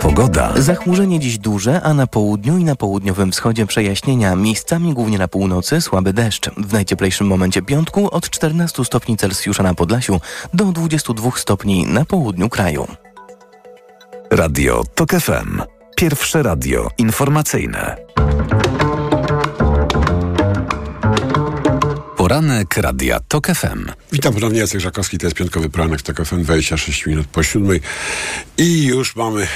[0.00, 0.52] Pogoda.
[0.56, 4.36] Zachmurzenie dziś duże, a na południu i na południowym wschodzie przejaśnienia.
[4.36, 6.50] Miejscami głównie na północy słaby deszcz.
[6.50, 10.20] W najcieplejszym momencie piątku od 14 stopni Celsjusza na Podlasiu
[10.54, 12.86] do 22 stopni na południu kraju.
[14.30, 15.62] Radio TOK FM.
[15.96, 17.96] Pierwsze radio informacyjne.
[22.30, 23.86] Poranek Radia TOK FM.
[24.12, 27.80] Witam ponownie, Jacek Żakowski, to jest piątkowy poranek TOK FM, 26 minut po siódmej.
[28.58, 29.46] I już mamy e,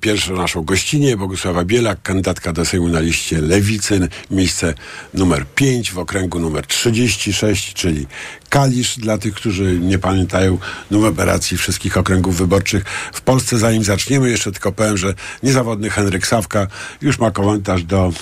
[0.00, 4.74] pierwszą naszą gościnę, Bogusława Bielak, kandydatka do Sejmu na liście Lewicy, miejsce
[5.14, 8.06] numer 5 w okręgu numer 36, czyli
[8.48, 10.58] Kalisz, dla tych, którzy nie pamiętają
[10.90, 13.58] numeracji wszystkich okręgów wyborczych w Polsce.
[13.58, 16.66] Zanim zaczniemy, jeszcze tylko powiem, że niezawodny Henryk Sawka
[17.00, 18.12] już ma komentarz do e,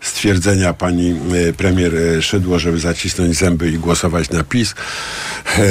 [0.00, 1.10] stwierdzenia pani
[1.48, 4.74] e, premier e, Szydło, żeby zacisnąć zęby i głosować na PiS.
[5.58, 5.62] E,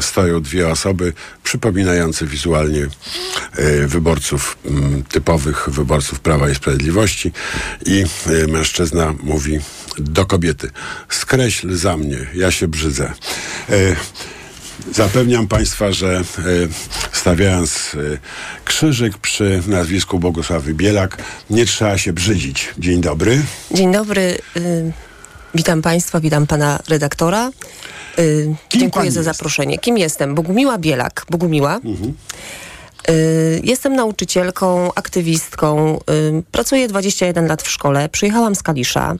[0.00, 2.86] stoją dwie osoby przypominające wizualnie
[3.86, 4.58] wyborców
[5.08, 7.32] typowych, wyborców Prawa i Sprawiedliwości
[7.86, 8.04] i
[8.48, 9.60] mężczyzna mówi
[9.98, 10.70] do kobiety
[11.08, 13.12] skreśl za mnie, ja się brzydzę.
[13.70, 13.96] E,
[14.92, 16.22] Zapewniam Państwa, że e,
[17.12, 18.18] stawiając e,
[18.64, 21.16] krzyżyk przy nazwisku Bogusławy Bielak,
[21.50, 22.68] nie trzeba się brzydzić.
[22.78, 23.42] Dzień dobry.
[23.70, 24.38] Dzień dobry.
[24.56, 24.92] Y,
[25.54, 27.50] witam Państwa, witam Pana redaktora.
[28.18, 29.78] Y, dziękuję za zaproszenie.
[29.78, 30.34] Kim jestem?
[30.34, 31.26] Bogumiła Bielak.
[31.30, 31.80] Bogumiła.
[33.10, 36.00] Y, Jestem nauczycielką, aktywistką.
[36.52, 38.08] Pracuję 21 lat w szkole.
[38.08, 39.16] Przyjechałam z Kalisza.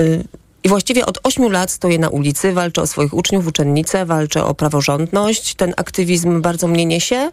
[0.00, 0.24] Y,
[0.64, 4.54] I właściwie od 8 lat stoję na ulicy, walczę o swoich uczniów, uczennice, walczę o
[4.54, 5.54] praworządność.
[5.54, 7.30] Ten aktywizm bardzo mnie niesie.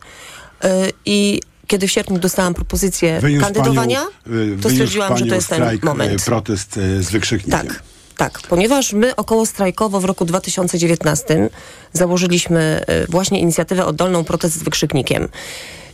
[0.64, 0.68] Y,
[1.06, 5.48] I kiedy w sierpniu dostałam propozycję Wyniósł kandydowania, panią, y, to stwierdziłam, że to jest
[5.48, 6.26] ten moment.
[6.26, 7.68] protest z wykrzyknikiem.
[7.68, 7.84] Tak.
[8.18, 11.50] Tak, ponieważ my około strajkowo w roku 2019
[11.94, 15.28] założyliśmy właśnie inicjatywę oddolną protest z wykrzyknikiem.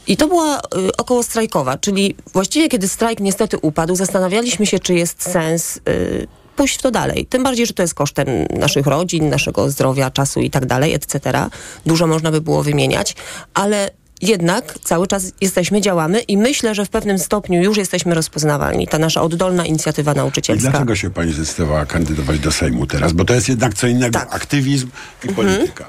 [0.07, 0.61] I to była y,
[0.97, 6.79] około strajkowa, czyli właściwie kiedy strajk niestety upadł, zastanawialiśmy się, czy jest sens y, pójść
[6.79, 7.25] w to dalej.
[7.25, 8.27] Tym bardziej, że to jest kosztem
[8.59, 11.19] naszych rodzin, naszego zdrowia, czasu i tak dalej, etc.
[11.85, 13.15] Dużo można by było wymieniać,
[13.53, 13.89] ale
[14.21, 18.87] jednak cały czas jesteśmy, działamy i myślę, że w pewnym stopniu już jesteśmy rozpoznawalni.
[18.87, 20.69] Ta nasza oddolna inicjatywa I nauczycielska.
[20.69, 23.13] dlaczego się pani zdecydowała kandydować do Sejmu teraz?
[23.13, 24.19] Bo to jest jednak co innego.
[24.19, 24.35] Tak.
[24.35, 24.87] Aktywizm
[25.23, 25.35] i Mhm.
[25.57, 25.85] polityka.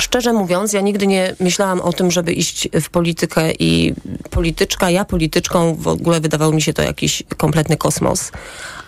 [0.00, 3.94] Szczerze mówiąc, ja nigdy nie myślałam o tym, żeby iść w politykę i
[4.30, 8.32] polityczka, ja polityczką, w ogóle wydawał mi się to jakiś kompletny kosmos.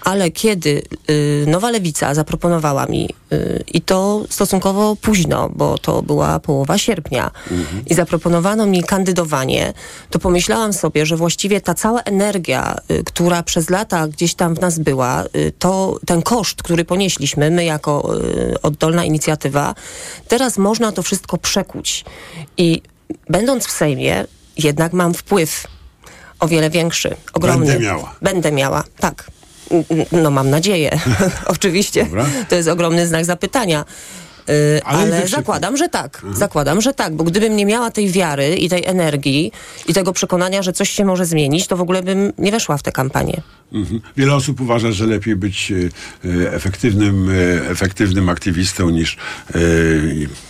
[0.04, 6.38] Ale kiedy y, Nowa Lewica zaproponowała mi, y, i to stosunkowo późno, bo to była
[6.38, 7.30] połowa sierpnia,
[7.86, 9.72] i zaproponowano mi kandydowanie,
[10.10, 14.60] to pomyślałam sobie, że właściwie ta cała energia, y, która przez lata gdzieś tam w
[14.60, 19.74] nas była, y, to ten koszt, który ponieśliśmy, my jako y, oddolna inicjatywa,
[20.28, 22.04] teraz można to wszystko przekuć.
[22.56, 22.82] I
[23.28, 24.24] będąc w Sejmie,
[24.58, 25.66] jednak mam wpływ
[26.40, 27.66] o wiele większy, ogromny.
[27.66, 28.14] Będę miała.
[28.22, 29.30] Będę miała, tak.
[30.12, 31.00] No mam nadzieję,
[31.46, 32.06] oczywiście.
[32.48, 33.84] To jest ogromny znak zapytania.
[34.50, 36.22] Y, Ale ale zakładam, że tak.
[36.32, 39.52] Zakładam, że tak, bo gdybym nie miała tej wiary i tej energii
[39.88, 42.82] i tego przekonania, że coś się może zmienić, to w ogóle bym nie weszła w
[42.82, 43.42] tę kampanię.
[43.72, 44.00] Mhm.
[44.16, 45.74] Wiele osób uważa, że lepiej być e,
[46.28, 49.16] e, efektywnym, e, efektywnym aktywistą niż
[49.54, 49.58] e,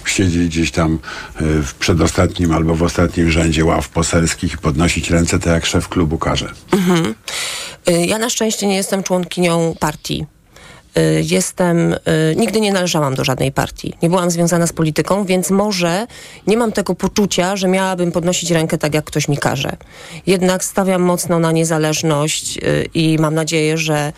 [0.04, 0.98] siedzieć gdzieś tam
[1.40, 6.18] w przedostatnim albo w ostatnim rzędzie ław poselskich i podnosić ręce tak jak szef klubu
[6.18, 6.52] każe.
[6.72, 7.14] Mhm.
[7.88, 10.26] Y, Ja na szczęście nie jestem członkinią partii.
[10.98, 11.98] Y, Jestem, y,
[12.36, 13.94] nigdy nie należałam do żadnej partii.
[14.02, 16.06] Nie byłam związana z polityką, więc może
[16.46, 19.76] nie mam tego poczucia, że miałabym podnosić rękę tak, jak ktoś mi każe.
[20.26, 22.58] Jednak stawiam mocno na niezależność
[22.94, 24.12] i mam nadzieję, że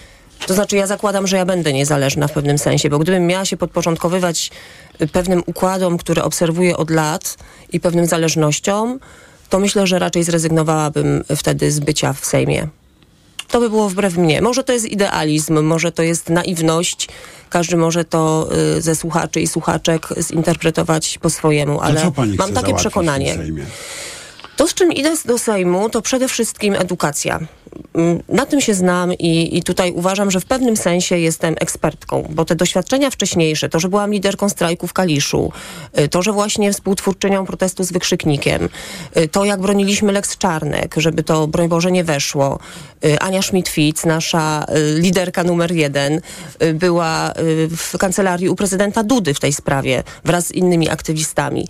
[0.47, 3.57] to znaczy ja zakładam, że ja będę niezależna w pewnym sensie, bo gdybym miała się
[3.57, 4.51] podporządkowywać
[5.13, 7.37] pewnym układom, które obserwuję od lat
[7.73, 8.99] i pewnym zależnościom,
[9.51, 12.69] to myślę, że raczej zrezygnowałabym wtedy z bycia w Sejmie.
[13.49, 14.43] To by było wbrew mnie.
[14.43, 17.09] Może to jest idealizm, może to jest naiwność.
[17.51, 23.39] Każdy może to y, ze słuchaczy i słuchaczek zinterpretować po swojemu, ale mam takie przekonanie.
[24.57, 27.41] To, z czym idę do Sejmu, to przede wszystkim edukacja.
[27.95, 32.29] Mm, Na tym się znam i, i tutaj uważam, że w pewnym sensie jestem ekspertką,
[32.31, 35.53] bo te doświadczenia wcześniejsze, to, że byłam liderką strajku w Kaliszu,
[35.99, 38.69] y, to, że właśnie współtwórczynią protestu z wykrzyknikiem,
[39.17, 42.59] y, to jak broniliśmy Lex Czarnek, żeby to, broń Boże, nie weszło.
[43.05, 46.21] Y, Ania Schmidt-Fitz, nasza liderka numer jeden,
[46.75, 47.33] była
[47.77, 51.67] w kancelarii u prezydenta Dudy w tej sprawie wraz z innymi aktywistami.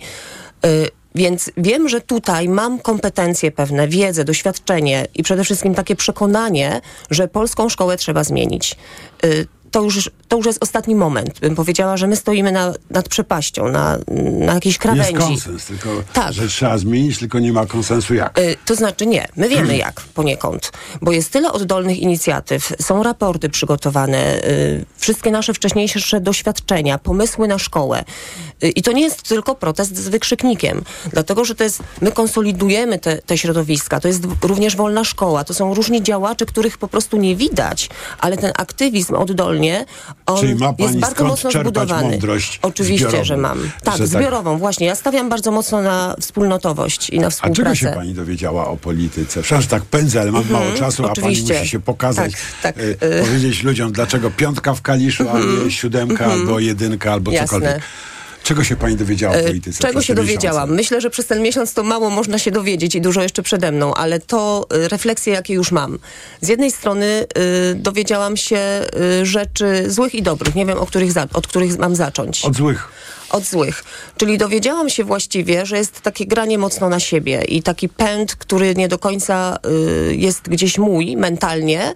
[1.15, 6.81] Y, Więc wiem, że tutaj mam kompetencje pewne, wiedzę, doświadczenie i przede wszystkim takie przekonanie,
[7.11, 8.75] że polską szkołę trzeba zmienić.
[9.71, 11.39] To już, to już jest ostatni moment.
[11.39, 13.97] Bym powiedziała, że my stoimy na, nad przepaścią, na,
[14.39, 15.13] na jakiejś krawędzi.
[15.13, 16.33] Jest konsens, tylko Tak.
[16.33, 18.39] że trzeba zmienić, tylko nie ma konsensu jak.
[18.39, 23.49] Y, To znaczy nie, my wiemy jak poniekąd, bo jest tyle oddolnych inicjatyw, są raporty
[23.49, 28.03] przygotowane, y, wszystkie nasze wcześniejsze doświadczenia, pomysły na szkołę.
[28.63, 32.99] Y, I to nie jest tylko protest z wykrzyknikiem, dlatego że to jest, my konsolidujemy
[32.99, 37.17] te, te środowiska, to jest również wolna szkoła, to są różni działacze, których po prostu
[37.17, 39.15] nie widać, ale ten aktywizm
[39.73, 39.85] oddolnie,
[40.25, 42.09] on Czyli ma pani jest bardzo skąd mocno czerpać zbudowany.
[42.09, 43.69] mądrość Oczywiście, zbiorową, że mam.
[43.83, 44.87] Tak, że tak- zbiorową, właśnie.
[44.87, 47.75] Ja stawiam bardzo mocno na wspólnotowość i na A współpracę.
[47.75, 49.41] czego się pani dowiedziała o polityce?
[49.41, 52.83] Przepraszam, tak pędzę, ale mam Mhm, mało czasu, a pani musi się pokazać, Tak, tak,
[52.83, 56.41] e, y- powiedzieć ludziom, dlaczego piątka w Kaliszu, a nie siódemka, mhm.
[56.41, 57.47] albo jedynka, albo Jasne.
[57.47, 57.81] cokolwiek.
[58.45, 59.79] Czego się pani dowiedziała o E, polityce?
[59.87, 60.63] Czego się dowiedziałam?
[60.63, 60.75] miesiące?
[60.75, 63.93] Myślę, że przez ten miesiąc to mało można się dowiedzieć i dużo jeszcze przede mną,
[63.93, 65.99] ale to y, refleksje, jakie już mam.
[66.41, 67.05] Z jednej strony
[67.71, 68.59] y, dowiedziałam się
[69.21, 70.55] y, rzeczy złych i dobrych.
[70.55, 72.45] Nie wiem, o których za, od których mam zacząć.
[72.45, 72.87] Od złych.
[73.29, 73.83] Od złych.
[74.17, 78.75] Czyli dowiedziałam się właściwie, że jest takie granie mocno na siebie i taki pęd, który
[78.75, 79.57] nie do końca
[80.09, 81.93] y, jest gdzieś mój mentalnie.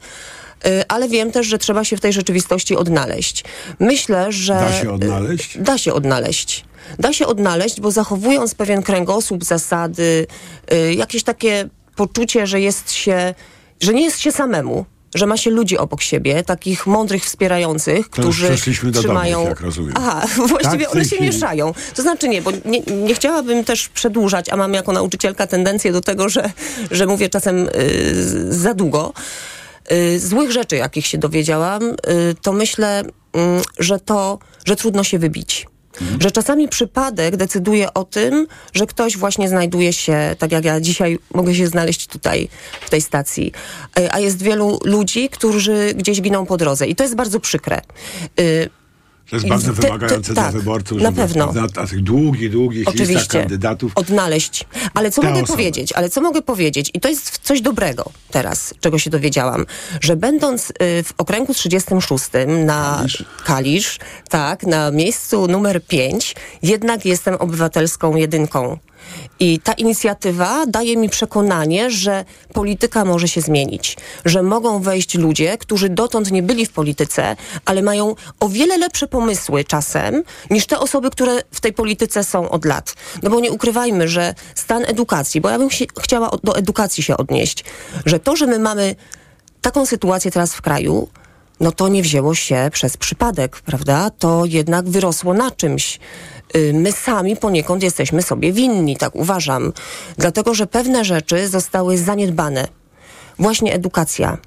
[0.67, 3.43] Y, Ale wiem też, że trzeba się w tej rzeczywistości odnaleźć.
[3.79, 4.53] Myślę, że.
[4.53, 5.57] Da się odnaleźć?
[5.57, 6.65] Da się odnaleźć.
[6.99, 10.27] Da się odnaleźć, bo zachowując pewien kręgosłup, zasady,
[10.73, 13.33] y, jakieś takie poczucie, że jest się,
[13.81, 18.11] że nie jest się samemu, że ma się ludzi obok siebie, takich mądrych, wspierających, To
[18.11, 19.37] którzy przeszliśmy do trzymają...
[19.37, 19.93] dobrych, jak rozumiem.
[19.97, 21.25] Aha, właściwie Tak, one się chwili.
[21.31, 21.73] mieszają.
[21.95, 26.01] To znaczy nie, bo nie, nie chciałabym też przedłużać, a mam jako nauczycielka tendencję do
[26.01, 26.51] tego, że,
[26.91, 29.13] że mówię czasem y, za długo.
[29.91, 31.95] Y, złych rzeczy, jakich się dowiedziałam, y,
[32.41, 35.67] to myślę, mm, że to, że trudno się wybić.
[36.19, 41.19] Że czasami przypadek decyduje o tym, że ktoś właśnie znajduje się, tak jak ja dzisiaj
[41.33, 42.49] mogę się znaleźć tutaj,
[42.81, 43.51] w tej stacji.
[43.99, 46.87] E, A jest wielu ludzi, którzy gdzieś giną po drodze.
[46.87, 47.81] I to jest bardzo przykre.
[49.29, 51.51] To jest bardzo te- wymagające dla tak, wyborców, na żeby pewno.
[51.53, 53.39] na, na tych długich, długich listach Oczywiście.
[53.39, 54.65] kandydatów Odnaleźć.
[54.93, 55.47] Ale co mogę osoby.
[55.47, 55.93] powiedzieć?
[55.93, 56.91] Ale co mogę powiedzieć?
[56.93, 59.65] I to jest coś dobrego teraz, czego się dowiedziałam,
[60.01, 62.25] że będąc y, w okręgu 36
[62.65, 63.05] na
[63.45, 63.99] Kalisz.
[64.29, 68.77] tak, na miejscu numer 5, jednak jestem obywatelską jedynką.
[69.39, 75.57] I ta inicjatywa daje mi przekonanie, że polityka może się zmienić, że mogą wejść ludzie,
[75.57, 77.35] którzy dotąd nie byli w polityce,
[77.65, 82.49] ale mają o wiele lepsze pomysły czasem niż te osoby, które w tej polityce są
[82.49, 82.95] od lat.
[83.23, 87.17] No bo nie ukrywajmy, że stan edukacji, bo ja bym się, chciała do edukacji się
[87.17, 87.63] odnieść,
[88.05, 88.95] że to, że my mamy
[89.61, 91.07] taką sytuację teraz w kraju,
[91.59, 94.09] no to nie wzięło się przez przypadek, prawda?
[94.09, 95.99] To jednak wyrosło na czymś.
[96.55, 99.73] Y, My sami poniekąd jesteśmy sobie winni, tak uważam.
[100.17, 102.67] Dlatego, że pewne rzeczy zostały zaniedbane.
[103.39, 104.37] Właśnie edukacja.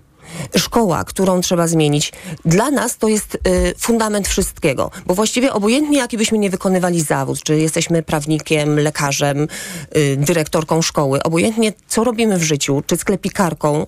[0.56, 2.12] Szkoła, którą trzeba zmienić.
[2.44, 3.38] Dla nas to jest y,
[3.78, 9.48] fundament wszystkiego, bo właściwie obojętnie jaki byśmy nie wykonywali zawód, czy jesteśmy prawnikiem, lekarzem,
[9.96, 13.86] y, dyrektorką szkoły, obojętnie co robimy w życiu, czy sklepikarką,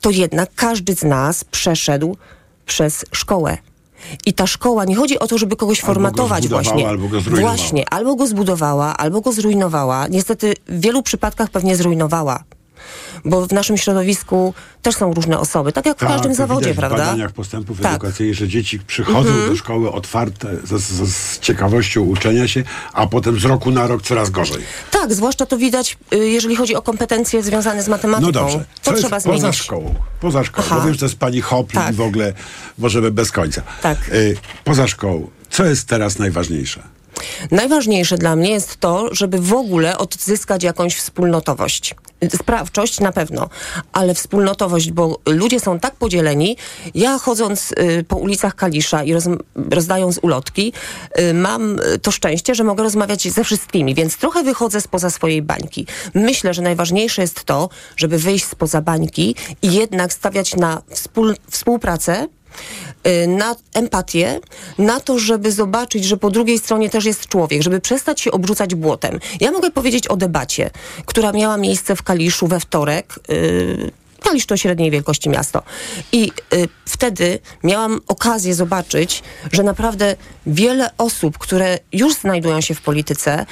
[0.00, 2.16] to jednak każdy z nas przeszedł
[2.66, 3.58] przez szkołę.
[4.26, 6.88] I ta szkoła, nie chodzi o to, żeby kogoś Albo go formatować zbudowała, właśnie.
[6.88, 7.56] albo go zrujnowała.
[7.56, 10.08] Właśnie, albo go zbudowała, albo go zrujnowała.
[10.08, 12.44] Niestety w wielu przypadkach pewnie zrujnowała.
[13.24, 16.74] Bo w naszym środowisku też są różne osoby, tak jak w Tak, każdym to zawodzie,
[16.74, 16.96] prawda?
[16.96, 17.90] W badaniach postępów Tak.
[17.92, 19.48] edukacyjnych, że dzieci przychodzą Mhm.
[19.48, 22.62] do szkoły otwarte z, z, z ciekawością uczenia się,
[22.92, 24.62] a potem z roku na rok coraz gorzej.
[24.90, 28.26] Tak, zwłaszcza to widać, y, jeżeli chodzi o kompetencje związane z matematyką.
[28.26, 28.64] No dobrze.
[28.82, 29.42] To Co trzeba jest zmienić.
[29.42, 29.94] poza szkołą?
[30.20, 30.66] Poza szkołą.
[30.70, 30.76] Aha.
[30.78, 31.90] Bo wiem, że to jest pani Hopl Tak.
[31.92, 32.32] i w ogóle
[32.78, 33.62] możemy bez końca.
[33.82, 33.98] Tak.
[34.12, 35.30] Y, poza szkołą.
[35.50, 36.82] Co jest teraz najważniejsze?
[37.50, 41.94] Najważniejsze dla mnie jest to, żeby w ogóle odzyskać jakąś wspólnotowość.
[42.36, 43.48] Sprawczość na pewno,
[43.92, 46.56] ale wspólnotowość, bo ludzie są tak podzieleni.
[46.94, 49.24] Ja chodząc y, po ulicach Kalisza i roz,
[49.70, 50.72] rozdając ulotki,
[51.18, 55.42] y, mam y, to szczęście, że mogę rozmawiać ze wszystkimi, więc trochę wychodzę spoza swojej
[55.42, 55.86] bańki.
[56.14, 62.28] Myślę, że najważniejsze jest to, żeby wyjść spoza bańki i jednak stawiać na wspól, współpracę,
[63.28, 64.40] na empatię,
[64.78, 68.74] na to, żeby zobaczyć, że po drugiej stronie też jest człowiek, żeby przestać się obrzucać
[68.74, 69.20] błotem.
[69.40, 70.70] Ja mogę powiedzieć o debacie,
[71.06, 73.14] która miała miejsce w Kaliszu we wtorek.
[73.30, 73.90] y,
[74.22, 75.62] Kalisz to średniej wielkości miasto.
[76.12, 82.80] I y, wtedy miałam okazję zobaczyć, że naprawdę wiele osób, które już znajdują się w
[82.82, 83.46] polityce,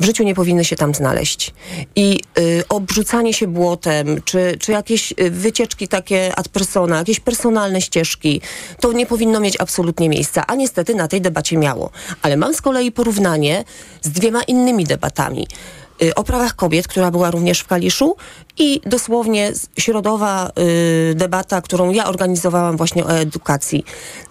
[0.00, 1.54] w życiu nie powinny się tam znaleźć.
[1.96, 7.80] I y, obrzucanie się błotem, czy, czy jakieś y, wycieczki takie ad persona, jakieś personalne
[7.80, 8.40] ścieżki,
[8.80, 10.46] to nie powinno mieć absolutnie miejsca.
[10.46, 11.90] A niestety na tej debacie miało.
[12.22, 13.64] Ale mam z kolei porównanie
[14.02, 15.46] z dwiema innymi debatami.
[16.02, 18.16] Y, o prawach kobiet, która była również w Kaliszu
[18.58, 20.50] i dosłownie środowa
[21.10, 23.84] y, debata, którą ja organizowałam właśnie o edukacji.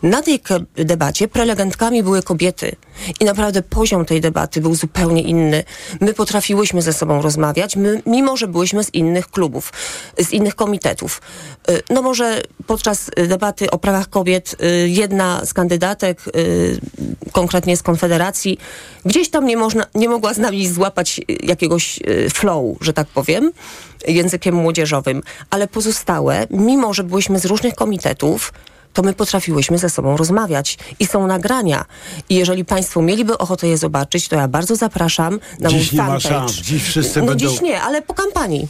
[0.03, 0.41] Na tej
[0.75, 2.75] debacie prelegentkami były kobiety
[3.19, 5.63] i naprawdę poziom tej debaty był zupełnie inny.
[6.01, 9.73] My potrafiłyśmy ze sobą rozmawiać, my, mimo że byłyśmy z innych klubów,
[10.19, 11.21] z innych komitetów.
[11.69, 16.79] Y, no może podczas debaty o prawach kobiet y, jedna z kandydatek, y,
[17.31, 18.57] konkretnie z Konfederacji,
[19.05, 23.07] gdzieś tam nie, można, nie mogła z nami złapać y, jakiegoś y, flow, że tak
[23.07, 23.51] powiem,
[24.07, 28.53] językiem młodzieżowym, ale pozostałe, mimo że byłyśmy z różnych komitetów,
[28.93, 30.77] to my potrafiłyśmy ze sobą rozmawiać.
[30.99, 31.85] I są nagrania.
[32.29, 36.07] I jeżeli Państwo mieliby ochotę je zobaczyć, to ja bardzo zapraszam na Dziś mój nie
[36.07, 36.29] ma fanpage.
[36.35, 36.51] szans.
[36.53, 38.67] Dziś wszyscy no będą- dziś nie, ale po kampanii.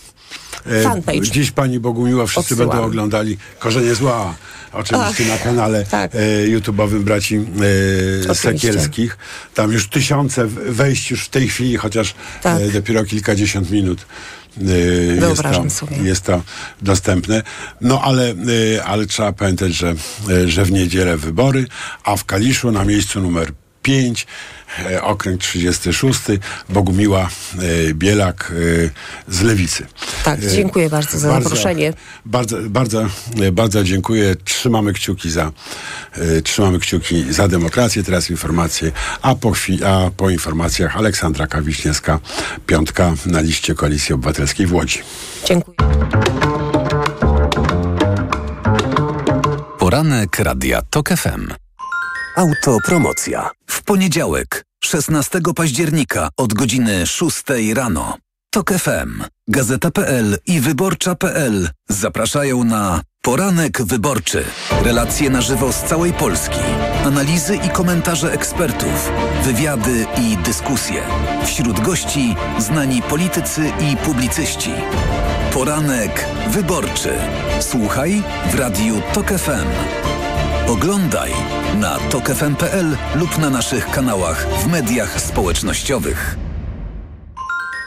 [0.66, 1.22] E, Fanpage.
[1.22, 2.70] Dziś pani Bogumiła wszyscy Odsyłam.
[2.70, 4.36] będą oglądali Korzenie Zła.
[4.74, 6.16] Oczywiście Ach, na kanale tak.
[6.16, 7.46] e, YouTube'owym braci
[8.30, 9.18] e, Sekielskich.
[9.54, 12.62] Tam już tysiące wejść już w tej chwili, chociaż Tak.
[12.62, 14.06] e, dopiero kilkadziesiąt minut.
[14.62, 15.98] E, Jest to, Wyobrażam sobie.
[15.98, 16.28] jest
[16.82, 17.44] dostępne.
[17.82, 18.30] No ale,
[18.76, 19.94] e, ale trzeba pamiętać, że,
[20.30, 21.66] e, że w niedzielę wybory,
[22.04, 23.52] a w Kaliszu na miejscu numer
[23.84, 24.28] 5
[24.80, 26.20] e, okręg 36
[26.70, 27.30] Bogumiła
[27.90, 28.52] e, Bielak
[29.28, 29.86] e, z Lewicy.
[30.24, 31.94] Tak, dziękuję bardzo za zaproszenie.
[32.26, 33.06] Bardzo, bardzo,
[33.52, 34.36] bardzo dziękuję.
[34.44, 35.52] Trzymamy kciuki za
[36.44, 38.04] trzymamy kciuki za demokrację.
[38.04, 38.92] Teraz informacje,
[39.22, 42.20] a po, chwili, a po informacjach Aleksandra Kawiśniewska,
[42.68, 45.00] piątka na liście Koalicji Obywatelskiej w Łodzi.
[45.46, 45.78] Dziękuję.
[49.80, 51.54] Poranek Radia TOK FM.
[52.36, 53.50] Autopromocja.
[53.68, 58.18] W poniedziałek, 16 października od godziny 6 rano.
[58.50, 64.44] TOK FM, Gazeta.pl i Wyborcza.pl zapraszają na Poranek wyborczy.
[64.84, 66.60] Relacje na żywo z całej Polski.
[67.06, 69.12] Analizy i komentarze ekspertów.
[69.44, 71.04] Wywiady i dyskusje.
[71.46, 74.72] Wśród gości znani politycy i publicyści.
[75.54, 77.14] Poranek wyborczy.
[77.60, 80.03] Słuchaj w radiu TOK FM.
[80.68, 81.32] Oglądaj
[81.80, 86.36] na tokefm.pl lub na naszych kanałach w mediach społecznościowych.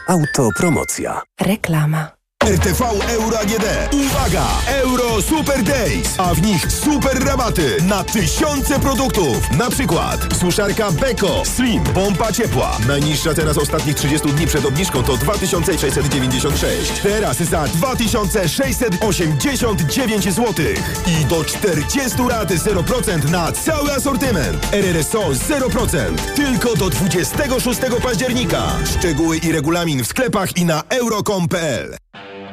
[0.07, 1.21] Autopromocja.
[1.41, 2.16] Reklama.
[2.47, 3.65] RTV Euro AGD.
[3.93, 4.45] Uwaga!
[4.67, 9.51] Euro Super Days, a w nich super rabaty na tysiące produktów.
[9.51, 12.77] Na przykład suszarka Beko Slim, pompa ciepła.
[12.87, 16.91] Najniższa teraz ostatnich 30 dni przed obniżką to 2696.
[17.03, 20.65] Teraz za 2689 zł.
[21.07, 24.67] I do 40 rat 0% na cały asortyment.
[24.73, 26.15] RRSO 0%.
[26.35, 28.63] Tylko do 26 października.
[28.97, 31.97] Szczegóły i regulamin w sklepach i na euro.com.pl.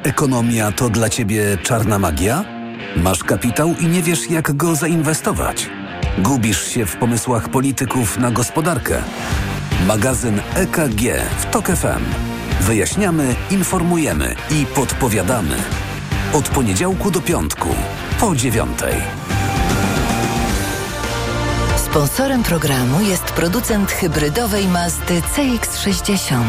[0.05, 2.45] Ekonomia to dla Ciebie czarna magia?
[2.95, 5.69] Masz kapitał i nie wiesz, jak go zainwestować?
[6.17, 9.01] Gubisz się w pomysłach polityków na gospodarkę?
[9.87, 11.01] Magazyn EKG
[11.39, 12.03] w TOK FM.
[12.61, 15.55] Wyjaśniamy, informujemy i podpowiadamy.
[16.33, 17.69] Od poniedziałku do piątku,
[18.19, 18.93] po dziewiątej.
[21.77, 26.45] Sponsorem programu jest producent hybrydowej Mazdy CX-60.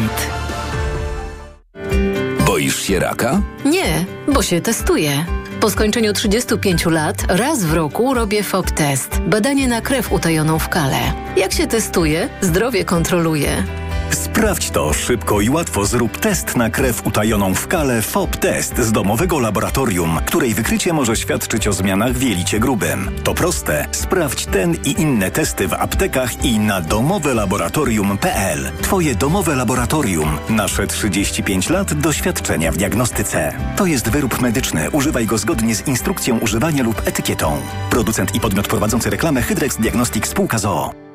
[2.67, 3.43] Boisz się raka?
[3.65, 5.25] Nie, bo się testuję.
[5.61, 9.21] Po skończeniu 35 lat raz w roku robię FOB test.
[9.27, 10.99] Badanie na krew utajoną w kale.
[11.37, 13.65] Jak się testuje, zdrowie kontroluje.
[14.11, 15.87] Sprawdź to szybko i łatwo.
[15.87, 21.17] Zrób test na krew utajoną w kale FOB Test z domowego laboratorium, której wykrycie może
[21.17, 23.11] świadczyć o zmianach w jelicie grubym.
[23.25, 23.87] To proste.
[23.93, 28.71] Sprawdź ten i inne testy w aptekach i na domowelaboratorium.pl.
[28.83, 30.39] Twoje domowe laboratorium.
[30.49, 33.53] Nasze 35 lat doświadczenia w diagnostyce.
[33.77, 34.91] To jest wyrób medyczny.
[34.91, 37.57] Używaj go zgodnie z instrukcją używania lub etykietą.
[37.91, 41.06] Producent i podmiot prowadzący reklamę Hydrex Diagnostic Spółka ZOO.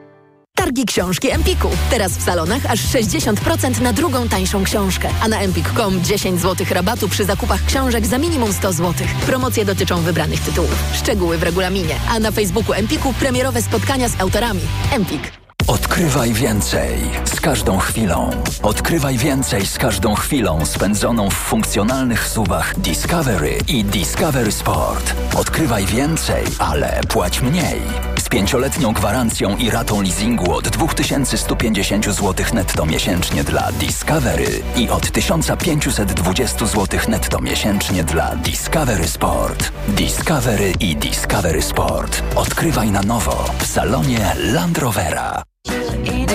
[0.61, 1.67] Targi książki Empiku.
[1.89, 5.09] Teraz w salonach aż 60% na drugą tańszą książkę.
[5.21, 9.07] A na empik.com 10 zł rabatu przy zakupach książek za minimum 100 zł.
[9.25, 10.83] Promocje dotyczą wybranych tytułów.
[10.93, 11.95] Szczegóły w regulaminie.
[12.09, 14.61] A na Facebooku Empiku premierowe spotkania z autorami.
[14.91, 15.31] Empik.
[15.67, 16.99] Odkrywaj więcej
[17.35, 18.29] z każdą chwilą.
[18.63, 25.13] Odkrywaj więcej z każdą chwilą spędzoną w funkcjonalnych suwach Discovery i Discovery Sport.
[25.35, 28.10] Odkrywaj więcej, ale płać mniej.
[28.31, 36.65] Pięcioletnią gwarancją i ratą leasingu od 2150 zł netto miesięcznie dla Discovery i od 1520
[36.65, 39.71] zł netto miesięcznie dla Discovery Sport.
[39.87, 42.23] Discovery i Discovery Sport.
[42.35, 45.50] Odkrywaj na nowo w salonie Land Rovera.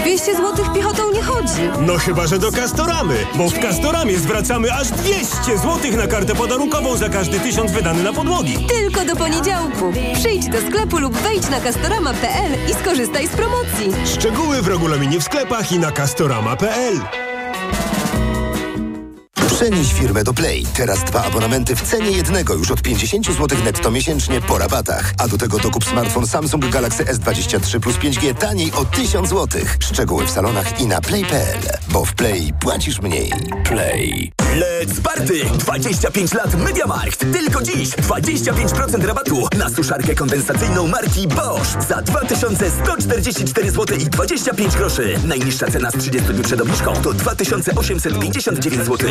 [0.07, 1.63] 200 zł piechotą nie chodzi.
[1.81, 6.97] No chyba, że do Castoramy, bo w Castoramie zwracamy aż 200 zł na kartę podarunkową
[6.97, 8.67] za każdy tysiąc wydany na podłogi.
[8.69, 9.93] Tylko do poniedziałku.
[10.15, 13.93] Przyjdź do sklepu lub wejdź na castorama.pl i skorzystaj z promocji.
[14.15, 17.26] Szczegóły w regulaminie w sklepach i na castorama.pl.
[19.57, 20.67] Przenieś firmę do Play.
[20.75, 25.13] Teraz dwa abonamenty w cenie jednego już od 50 zł netto miesięcznie po rabatach.
[25.19, 29.63] A do tego dokup smartfon Samsung Galaxy S23 plus 5G taniej o 1000 zł.
[29.81, 31.61] Szczegóły w salonach i na play.pl.
[31.89, 33.33] Bo w Play płacisz mniej.
[33.65, 34.33] Play.
[34.57, 35.45] Let's party!
[35.59, 37.21] 25 lat MediaMarkt.
[37.33, 45.19] Tylko dziś 25% rabatu na suszarkę kondensacyjną marki Bosch za 2144 zł i 25 groszy.
[45.25, 49.11] Najniższa cena z 30 dni przed obniżką to 2859 zł.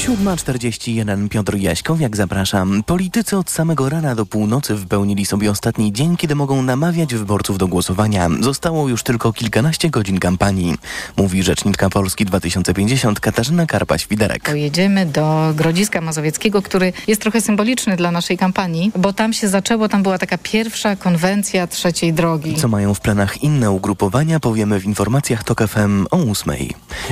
[0.00, 2.82] 7.41 Piotr Jaśkowiak zapraszam.
[2.82, 7.68] Politycy od samego rana do północy wypełnili sobie ostatni dzień, kiedy mogą namawiać wyborców do
[7.68, 8.28] głosowania.
[8.40, 10.74] Zostało już tylko kilkanaście godzin kampanii,
[11.16, 14.42] mówi rzeczniczka Polski 2050 Katarzyna Karpa-Świderek.
[14.42, 19.88] Pojedziemy do Grodziska Mazowieckiego, który jest trochę symboliczny dla naszej kampanii, bo tam się zaczęło,
[19.88, 22.54] tam była taka pierwsza konwencja trzeciej drogi.
[22.54, 26.54] Co mają w planach inne ugrupowania, powiemy w informacjach TOK FM o 8.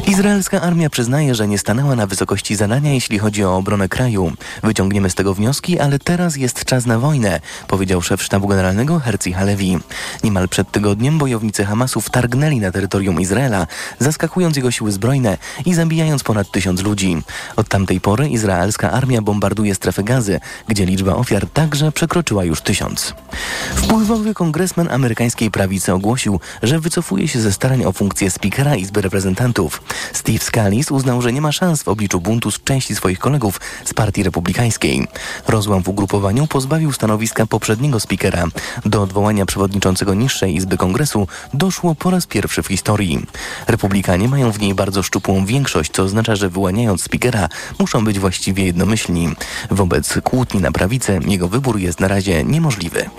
[0.07, 4.33] Izraelska armia przyznaje, że nie stanęła na wysokości zadania, jeśli chodzi o obronę kraju.
[4.62, 9.33] Wyciągniemy z tego wnioski, ale teraz jest czas na wojnę, powiedział szef sztabu generalnego Herzi
[9.33, 9.79] Halevi.
[10.24, 13.66] Niemal przed tygodniem bojownicy Hamasu wtargnęli na terytorium Izraela,
[13.99, 17.22] zaskakując jego siły zbrojne i zabijając ponad tysiąc ludzi.
[17.57, 23.14] Od tamtej pory izraelska armia bombarduje strefę gazy, gdzie liczba ofiar także przekroczyła już tysiąc.
[23.74, 29.83] Wpływowy kongresmen amerykańskiej prawicy ogłosił, że wycofuje się ze starań o funkcję spikera Izby Reprezentantów.
[30.12, 33.94] Steve Scalise uznał, że nie ma szans w obliczu buntu z części swoich kolegów z
[33.94, 35.06] Partii Republikańskiej.
[35.48, 38.44] Rozłam w ugrupowaniu pozbawił stanowiska poprzedniego spikera.
[38.84, 43.26] Do odwołania przewodniczącego niższej Izby Kongresu doszło po raz pierwszy w historii.
[43.66, 47.48] Republikanie mają w niej bardzo szczupłą większość, co oznacza, że wyłaniając spikera
[47.78, 49.28] muszą być właściwie jednomyślni.
[49.70, 53.11] Wobec kłótni na prawicy jego wybór jest na razie niemożliwy.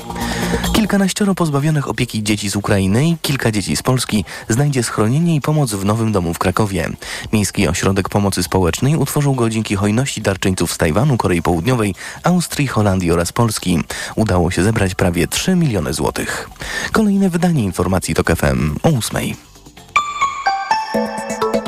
[0.74, 5.74] Kilkanaścioro pozbawionych opieki dzieci z Ukrainy i kilka dzieci z Polski znajdzie schronienie i pomoc
[5.74, 6.90] w nowym domu w Krakowie.
[7.34, 13.12] Miejski Ośrodek Pomocy Społecznej utworzył go dzięki hojności darczyńców z Tajwanu, Korei Południowej, Austrii, Holandii
[13.12, 13.80] oraz Polski.
[14.16, 16.50] Udało się zebrać prawie 3 miliony złotych.
[16.92, 19.36] Kolejne wydanie informacji TOK FM o 8.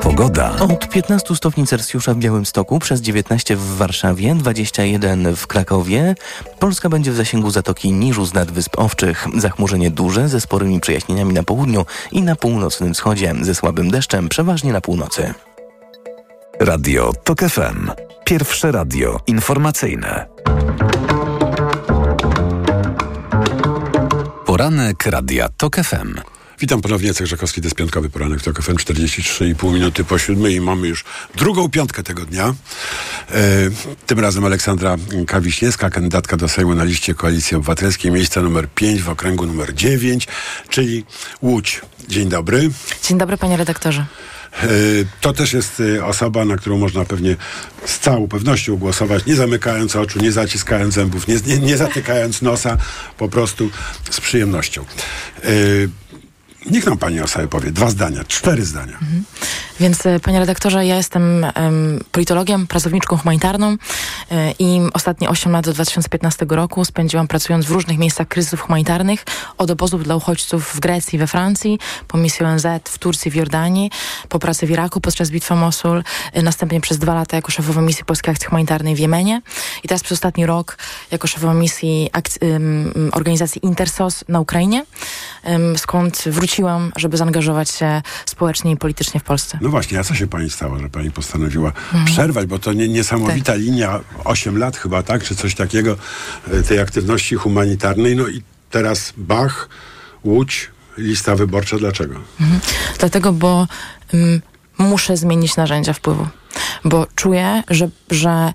[0.01, 0.55] Pogoda.
[0.59, 6.15] Od 15 stopni Celsjusza w Białymstoku, przez 19 w Warszawie, 21 w Krakowie.
[6.59, 9.27] Polska będzie w zasięgu Zatoki Niżu z nad Wysp Owczych.
[9.37, 14.73] Zachmurzenie duże ze sporymi przejaśnieniami na południu i na północnym wschodzie, ze słabym deszczem przeważnie
[14.73, 15.33] na północy.
[16.63, 17.89] Radio TOK FM.
[18.25, 20.25] Pierwsze radio informacyjne.
[24.45, 26.19] Poranek Radia TOK FM.
[26.59, 30.61] Witam ponownie, Jacek Żakowski, to jest piątkowy poranek, to FM 43,5 minuty po siódmej i
[30.61, 31.05] mamy już
[31.35, 32.53] drugą piątkę tego dnia.
[33.31, 33.33] E,
[34.05, 34.97] tym razem Aleksandra
[35.27, 40.27] Kawiśniewska, kandydatka do Sejmu na liście Koalicji Obywatelskiej, miejsce numer 5 w okręgu numer 9,
[40.69, 41.05] czyli
[41.41, 41.81] Łódź.
[42.07, 42.69] Dzień dobry.
[43.03, 44.05] Dzień dobry, panie redaktorze.
[44.53, 44.67] E,
[45.21, 47.35] To też jest e, osoba, na którą można pewnie
[47.85, 52.77] z całą pewnością głosować, nie zamykając oczu, nie zaciskając zębów, nie, nie, nie zatykając nosa,
[53.17, 53.69] po prostu
[54.11, 54.85] z przyjemnością.
[56.65, 58.99] Niech nam pani o sobie powie dwa zdania, cztery zdania.
[59.79, 63.77] Więc, e, panie redaktorze, ja jestem em, politologiem, pracowniczką humanitarną
[64.31, 69.25] e, i ostatnie 8 lat do 2015 roku spędziłam pracując w różnych miejscach kryzysów humanitarnych,
[69.57, 73.91] od obozów dla uchodźców w Grecji, we Francji, po misję ONZ w Turcji, w Jordanii,
[74.29, 76.03] po pracy w Iraku podczas bitwy Mosul,
[76.33, 79.41] e, następnie przez dwa lata jako szefowa misji Polskiej Akcji Humanitarnej w Jemenie
[79.83, 80.77] i teraz przez ostatni rok
[81.11, 84.85] jako szefowa misji akc- em, organizacji Intersos na Ukrainie,
[85.77, 86.50] skąd wróciłam,
[86.95, 89.57] żeby zaangażować się społecznie i politycznie w Polsce.
[89.61, 91.71] No właśnie, a co się pani stało, że pani postanowiła
[92.05, 95.97] przerwać, bo to nie, niesamowita linia, 8 lat chyba, tak, czy coś takiego,
[96.51, 99.69] e, tej aktywności humanitarnej, no i teraz Bach,
[100.23, 102.15] Łódź, lista wyborcza, dlaczego?
[102.41, 102.59] Mhm.
[102.99, 103.67] Dlatego, bo
[104.13, 104.41] ym,
[104.77, 106.27] muszę zmienić narzędzia wpływu.
[106.85, 108.53] Bo czuję, że, że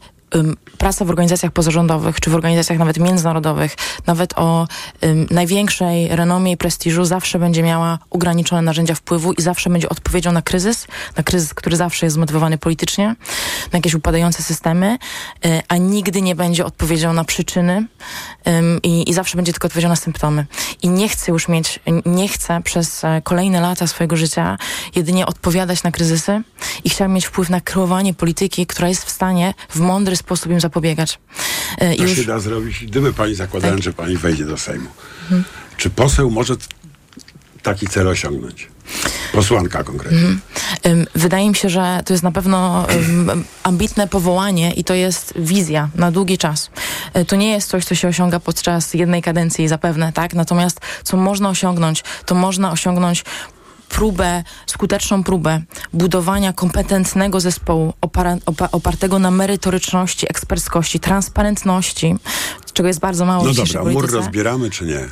[0.77, 4.69] praca w organizacjach pozarządowych, czy w organizacjach nawet międzynarodowych, nawet o
[5.05, 10.33] ym, największej renomie i prestiżu, zawsze będzie miała ograniczone narzędzia wpływu i zawsze będzie odpowiedzią
[10.33, 13.07] na kryzys, na kryzys, który zawsze jest zmotywowany politycznie,
[13.73, 14.99] na jakieś upadające systemy,
[15.47, 17.87] y, a nigdy nie będzie odpowiedzią na przyczyny
[18.83, 20.47] i zawsze będzie tylko odpowiedzią na symptomy.
[20.83, 24.59] I nie chcę już mieć, nie chcę przez e, kolejne lata swojego życia
[24.95, 26.43] jedynie odpowiadać na kryzysy
[26.85, 30.61] i chciałam mieć wpływ na kreowanie polityki, która jest w stanie w mądry sposób im
[30.67, 31.19] zapobiegać.
[31.79, 33.85] E, I To już się da zrobić, gdyby pani zakładając, Tak.
[33.85, 34.91] że pani wejdzie do Sejmu.
[35.23, 35.45] Mhm.
[35.77, 36.55] Czy poseł może
[37.63, 38.69] taki cel osiągnąć?
[39.33, 40.19] Posłanka konkretnie.
[40.19, 41.07] Mhm.
[41.15, 42.87] Wydaje mi się, że to jest na pewno
[43.63, 46.71] ambitne powołanie i to jest wizja na długi czas.
[47.19, 50.35] Y, To nie jest coś, co się osiąga podczas jednej kadencji zapewne, tak?
[50.35, 53.25] Natomiast co można osiągnąć, to można osiągnąć
[53.89, 55.63] próbę, skuteczną próbę
[55.93, 62.17] budowania kompetentnego zespołu opara, opa, opartego na merytoryczności, eksperckości, transparentności,
[62.73, 65.09] czego jest bardzo mało No dobra, mur rozbieramy, czy nie?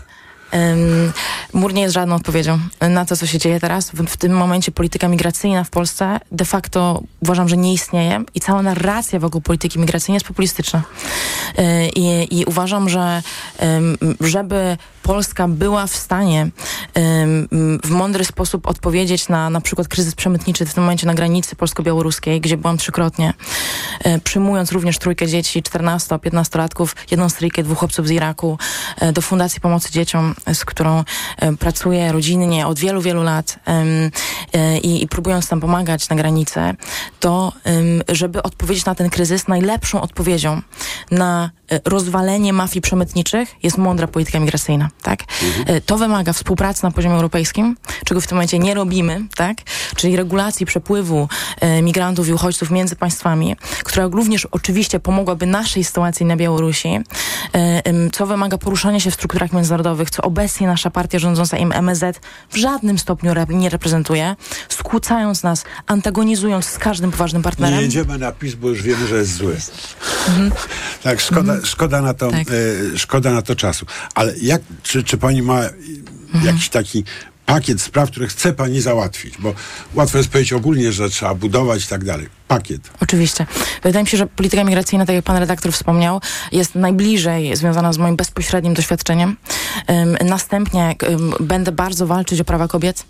[1.53, 3.91] Mur nie jest żadną odpowiedzią na to, co się dzieje teraz.
[3.91, 8.41] W, w tym momencie polityka migracyjna w Polsce de facto uważam, że nie istnieje i
[8.41, 10.83] cała narracja wokół polityki migracyjnej jest populistyczna.
[11.59, 13.23] Yy, I, i uważam, że
[14.21, 16.51] żeby Polska była w stanie
[17.85, 22.41] w mądry sposób odpowiedzieć na na przykład kryzys przemytniczy w tym momencie na granicy polsko-białoruskiej,
[22.41, 23.35] gdzie byłam trzykrotnie,
[24.05, 28.59] yy, przyjmując również trójkę dzieci, 14-15-latków, jedną stryjkę, dwóch chłopców z Iraku,
[29.01, 31.05] yy, do Fundacji Pomocy Dzieciom, z którą
[31.39, 36.75] e, pracuję rodzinnie od wielu, wielu lat e, i, i próbując tam pomagać na granicę,
[37.21, 37.53] to
[38.09, 40.63] żeby odpowiedzieć na ten kryzys, najlepszą odpowiedzią
[41.11, 45.21] na e, rozwalenie mafii przemytniczych jest mądra polityka migracyjna, tak?
[45.67, 49.57] E, To wymaga współpracy na poziomie europejskim, czego w tym momencie nie robimy, tak?
[49.97, 51.29] Czyli regulacji przepływu
[51.83, 56.99] migrantów i uchodźców między państwami, która również oczywiście pomogłaby naszej sytuacji na Białorusi,
[58.13, 62.21] co wymaga poruszania się w strukturach międzynarodowych, co obecnie nasza partia rządząca im MSZ
[62.51, 64.37] w żadnym stopniu rep- nie reprezentuje,
[64.69, 67.81] skłócając nas, antagonizując z każdym poważnym Nie partnerem.
[67.81, 69.57] jedziemy na PiS, bo już wiemy, że jest zły.
[70.29, 70.53] Mhm.
[71.03, 72.41] Tak, szkoda, szkoda, na to, Tak.
[72.95, 73.87] e, szkoda na to czasu.
[74.15, 76.45] Ale jak, czy, czy pani ma Mhm.
[76.47, 77.05] jakiś taki
[77.47, 79.55] pakiet spraw, które chce pani załatwić, bo
[79.95, 82.29] łatwo jest powiedzieć ogólnie, że trzeba budować i tak dalej.
[82.49, 82.91] Pakiet.
[83.01, 83.47] Oczywiście.
[83.83, 86.21] Wydaje mi się, że polityka migracyjna, tak jak pan redaktor wspomniał,
[86.53, 89.37] jest najbliżej związana z moim bezpośrednim doświadczeniem.
[90.25, 90.97] Następnie
[91.41, 93.07] będę bardzo walczyć o prawa kobiet.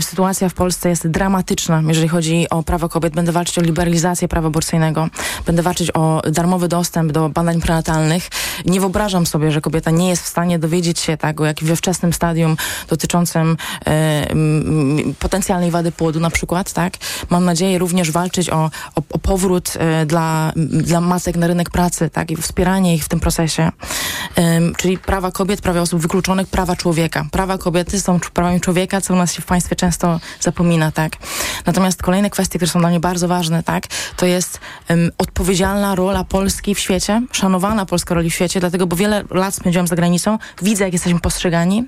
[0.00, 3.14] Sytuacja w Polsce jest dramatyczna, jeżeli chodzi o prawa kobiet.
[3.14, 5.08] Będę walczyć o liberalizację prawa aborcyjnego.
[5.46, 8.28] Będę walczyć o darmowy dostęp do badań prenatalnych.
[8.64, 12.12] Nie wyobrażam sobie, że kobieta nie jest w stanie dowiedzieć się tego, jak we wczesnym
[12.12, 12.56] stadium
[12.88, 13.55] dotyczącym
[13.86, 14.26] e,
[15.18, 16.92] potencjalnej wady płodu na przykład, tak?
[17.30, 22.10] Mam nadzieję również walczyć o, o, o powrót e, dla, dla matek na rynek pracy,
[22.10, 22.30] tak?
[22.30, 23.72] I wspieranie ich w tym procesie.
[24.76, 27.26] czyli prawa kobiet, prawa osób wykluczonych, prawa człowieka.
[27.30, 31.12] Prawa kobiety są prawami człowieka, co u nas się w państwie często zapomina, tak?
[31.66, 33.86] Natomiast kolejne kwestie, które są dla mnie bardzo ważne, tak?
[34.16, 34.60] To jest
[35.18, 39.86] odpowiedzialna rola Polski w świecie, szanowana polska rola w świecie, dlatego, bo wiele lat spędziłam
[39.86, 41.84] za granicą, widzę, jak jesteśmy postrzegani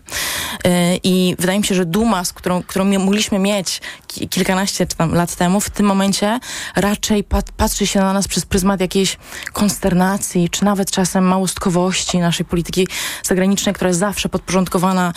[0.64, 5.60] e, i wydaje mi się, że duma, z którą, którą mogliśmy mieć kilkanaście lat temu,
[5.60, 6.40] w tym momencie
[6.76, 9.16] raczej pat patrzy się na nas przez pryzmat jakiejś
[9.52, 12.88] konsternacji, czy nawet czasem małostkowości naszej polityki
[13.22, 15.12] zagranicznej, która jest zawsze podporządkowana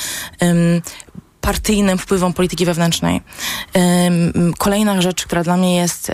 [1.42, 3.22] partyjnym wpływom polityki wewnętrznej.
[4.58, 6.12] Kolejna rzecz, która dla mnie jest,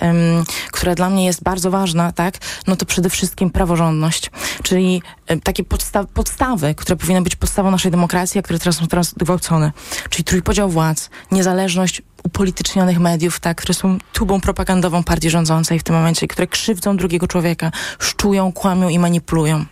[0.71, 4.31] która dla mnie jest bardzo ważna, tak, no to przede wszystkim praworządność,
[4.63, 5.01] czyli
[5.43, 9.71] takie podsta podstawy, które powinny być podstawą naszej demokracji, a które teraz są teraz gwałcone,
[10.09, 15.95] czyli trójpodział władz, niezależność upolitycznionych mediów, tak, które są tubą propagandową partii rządzącej w tym
[15.95, 19.65] momencie, które krzywdzą drugiego człowieka, szczują, kłamią i manipulują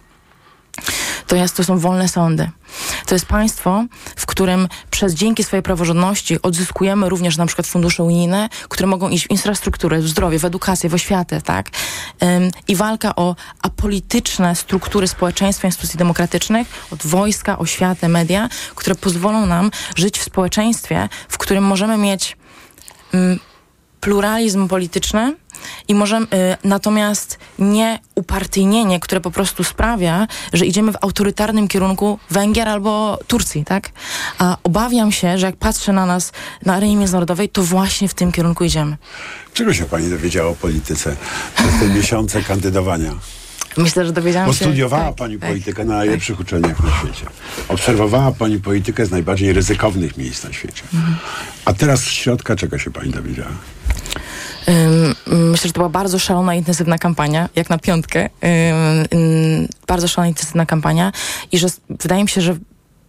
[1.27, 2.49] to, jest, to są wolne sądy.
[3.05, 8.49] To jest państwo, w którym przez dzięki swojej praworządności odzyskujemy również na przykład fundusze unijne,
[8.69, 11.69] które mogą iść w infrastrukturę, w zdrowie, w edukację, w oświatę, tak?
[12.23, 19.45] Ym, I walka o apolityczne struktury społeczeństwa, instytucji demokratycznych, od wojska, oświatę, media, które pozwolą
[19.45, 22.37] nam żyć w społeczeństwie, w którym możemy mieć
[23.13, 23.39] ym,
[24.05, 25.35] pluralizm polityczny,
[25.87, 26.27] i możemy,
[26.63, 33.65] natomiast nie upartyjnienie, które po prostu sprawia, że idziemy w autorytarnym kierunku Węgier albo Turcji,
[33.65, 33.89] tak?
[34.37, 36.31] A obawiam się, że jak patrzę na nas
[36.65, 38.97] na arenie międzynarodowej, to właśnie w tym kierunku idziemy.
[39.53, 41.15] Czego się pani dowiedziała o polityce
[41.55, 43.11] przez te miesiące kandydowania?
[43.77, 44.65] Myślę, że dowiedziałam Bo się...
[44.65, 46.45] studiowała tak, Pani tak, politykę na najlepszych tak.
[46.45, 47.25] uczelniach na świecie.
[47.67, 50.83] Obserwowała Pani politykę z najbardziej ryzykownych miejsc na świecie.
[50.93, 51.15] Mhm.
[51.65, 53.51] A teraz z środka czego się Pani dowiedziała?
[55.27, 58.29] Myślę, że to była bardzo szalona, intensywna kampania, jak na piątkę.
[59.87, 61.11] Bardzo szalona, intensywna kampania
[61.51, 62.57] i że wydaje mi się, że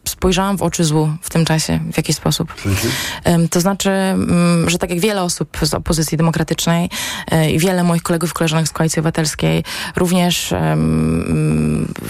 [0.08, 2.54] spojrzałam w oczy złu w tym czasie, w jakiś sposób.
[2.66, 3.48] Mhm.
[3.48, 6.90] To znaczy, mm, że tak jak wiele osób z opozycji demokratycznej
[7.30, 9.64] e, i wiele moich kolegów i koleżanek z Koalicji Obywatelskiej,
[9.96, 10.54] również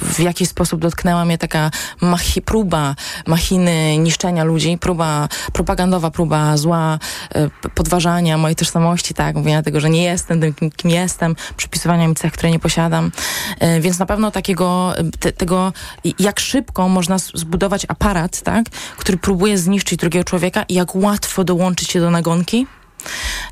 [0.02, 1.70] w jakiś sposób dotknęła mnie taka
[2.00, 2.94] machi próba
[3.26, 6.98] machiny niszczenia ludzi, próba propagandowa, próba zła,
[7.34, 12.08] e, podważania mojej tożsamości, tak, mówienia tego, że nie jestem tym, kim, kim jestem, przypisywania
[12.08, 13.12] mi cech, które nie posiadam.
[13.60, 15.72] E, więc na pewno takiego, te, tego,
[16.18, 18.64] jak szybko można zbudować aparat, tak,
[18.96, 22.66] który próbuje zniszczyć drugiego człowieka i jak łatwo dołączyć się do nagonki.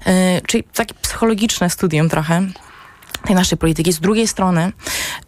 [0.07, 0.12] Yy,
[0.47, 2.43] czyli takie psychologiczne studium trochę
[3.26, 3.93] tej naszej polityki.
[3.93, 4.72] Z drugiej strony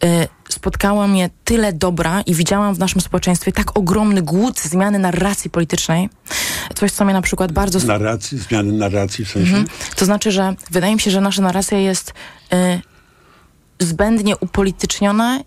[0.03, 5.49] yy, spotkała mnie tyle dobra i widziałam w naszym społeczeństwie tak ogromny głód zmiany narracji
[5.49, 6.09] politycznej.
[6.75, 7.79] Coś, co mnie na przykład bardzo...
[7.79, 8.37] Narracji?
[8.37, 9.49] Zmiany narracji w sensie?
[9.49, 9.67] Mhm.
[9.95, 12.13] To znaczy, że wydaje mi się, że nasza narracja jest
[12.51, 12.81] yy,
[13.79, 15.39] zbędnie upolityczniona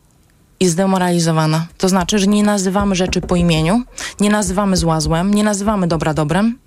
[0.61, 1.67] i zdemoralizowana.
[1.79, 3.83] To znaczy, że nie nazywamy rzeczy po imieniu,
[4.21, 6.59] nie nazywamy zła złem, nie nazywamy dobra dobrem.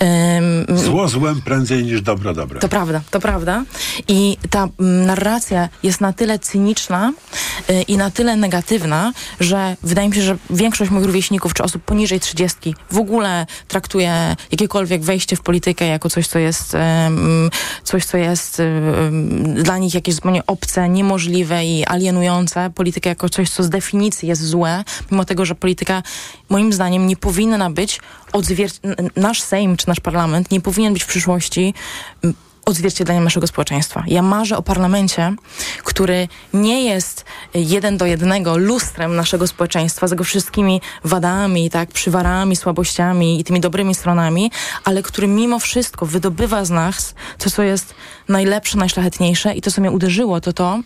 [0.00, 2.60] Um, Zło złem prędzej niż dobro dobrem.
[2.60, 3.64] To prawda, to prawda.
[4.08, 7.12] I ta narracja jest na tyle cyniczna
[7.70, 11.82] y, i na tyle negatywna, że wydaje mi się, że większość moich rówieśników czy osób
[11.82, 16.76] poniżej trzydziestki w ogóle traktuje jakiekolwiek wejście w politykę jako coś, co jest
[17.84, 18.62] coś, co jest
[19.54, 22.70] dla nich jakieś zupełnie obce, niemożliwe i alienujące.
[22.74, 26.02] Politykę jako coś, co z definicji jest złe, mimo tego, że polityka
[26.50, 28.00] moim zdaniem nie powinna być
[28.32, 31.74] odzwierciedleniem, nasz Sejm czy nasz parlament nie powinien być w przyszłości
[32.64, 34.04] odzwierciedleniem naszego społeczeństwa.
[34.06, 35.34] Ja marzę o parlamencie,
[35.84, 37.24] który nie jest
[37.54, 43.60] jeden do jednego lustrem naszego społeczeństwa z jego wszystkimi wadami, tak, przywarami, słabościami i tymi
[43.60, 44.50] dobrymi stronami,
[44.84, 47.94] ale który mimo wszystko wydobywa z nas to, co jest
[48.28, 50.80] najlepsze, najszlachetniejsze i to, co mnie uderzyło, to to,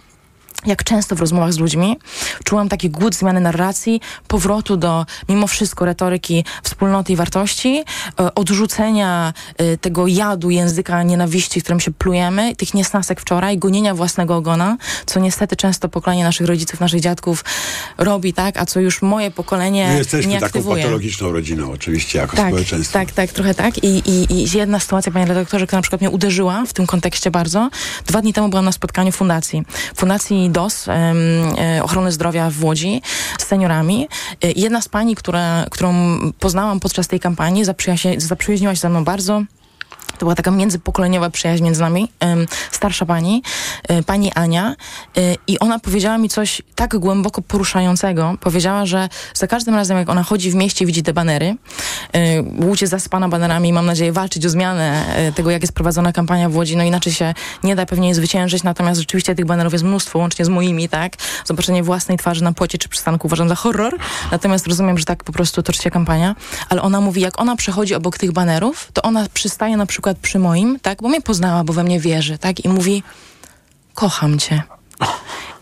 [0.66, 1.98] jak często w rozmowach z ludźmi
[2.44, 7.84] czułam taki głód zmiany narracji, powrotu do mimo wszystko retoryki wspólnoty i wartości,
[8.20, 14.36] e, odrzucenia e, tego jadu języka nienawiści, którym się plujemy, tych niesnasek wczoraj, gonienia własnego
[14.36, 14.76] ogona,
[15.06, 17.44] co niestety często pokolenie naszych rodziców, naszych dziadków
[17.98, 20.82] robi, tak, a co już moje pokolenie My jesteśmy nie taką aktywuje.
[20.82, 22.92] patologiczną rodziną oczywiście, jako Tak, społeczeństwo.
[22.92, 23.84] tak, tak, trochę tak.
[23.84, 27.30] I, i, I jedna sytuacja, panie redaktorze, która na przykład mnie uderzyła w tym kontekście
[27.30, 27.70] bardzo.
[28.06, 29.62] Dwa dni temu byłam na spotkaniu fundacji.
[29.96, 31.14] Fundacji DOS, e,
[31.82, 33.02] ochrony zdrowia w Łodzi,
[33.38, 34.08] z seniorami.
[34.42, 35.94] E, jedna z pani, która, którą
[36.40, 39.42] poznałam podczas tej kampanii, zaprzyjaźni- zaprzyjaźniła się ze mną bardzo.
[40.18, 42.08] To była taka międzypokoleniowa przyjaźń między nami.
[42.70, 43.42] Starsza pani,
[43.88, 44.74] e, pani Ania.
[45.16, 48.34] e, I ona powiedziała mi coś tak głęboko poruszającego.
[48.40, 51.56] Powiedziała, że za każdym razem, jak ona chodzi w mieście widzi te banery,
[52.12, 55.04] e, Łódź jest zaspana banerami i mam nadzieję walczyć o zmianę
[55.34, 56.76] tego, jak jest prowadzona kampania w Łodzi.
[56.76, 58.62] No inaczej się nie da pewnie zwyciężyć.
[58.62, 61.16] Natomiast rzeczywiście tych banerów jest mnóstwo, łącznie z moimi, tak?
[61.44, 63.98] Zobaczenie własnej twarzy na płocie czy przystanku uważam za horror.
[64.30, 66.36] Natomiast rozumiem, że tak po prostu toczy się kampania.
[66.68, 70.38] Ale ona mówi, jak ona przechodzi obok tych banerów, to ona przystaje na przykład przy
[70.38, 71.02] moim, tak?
[71.02, 72.64] Bo mnie poznała, bo we mnie wierzy, tak?
[72.64, 73.02] I mówi,
[73.94, 74.62] kocham cię.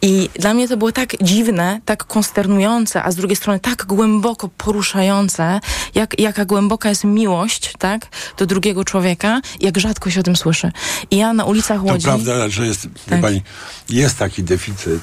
[0.02, 4.48] I dla mnie to było tak dziwne, tak konsternujące, a z drugiej strony tak głęboko
[4.48, 5.60] poruszające,
[5.94, 10.72] jak, jaka głęboka jest miłość, tak, do drugiego człowieka, jak rzadko się o tym słyszy.
[11.10, 12.04] I ja na ulicach To Łodzi...
[12.04, 13.20] prawda, że jest, Tak.
[13.20, 13.42] pani,
[13.88, 15.02] jest taki deficyt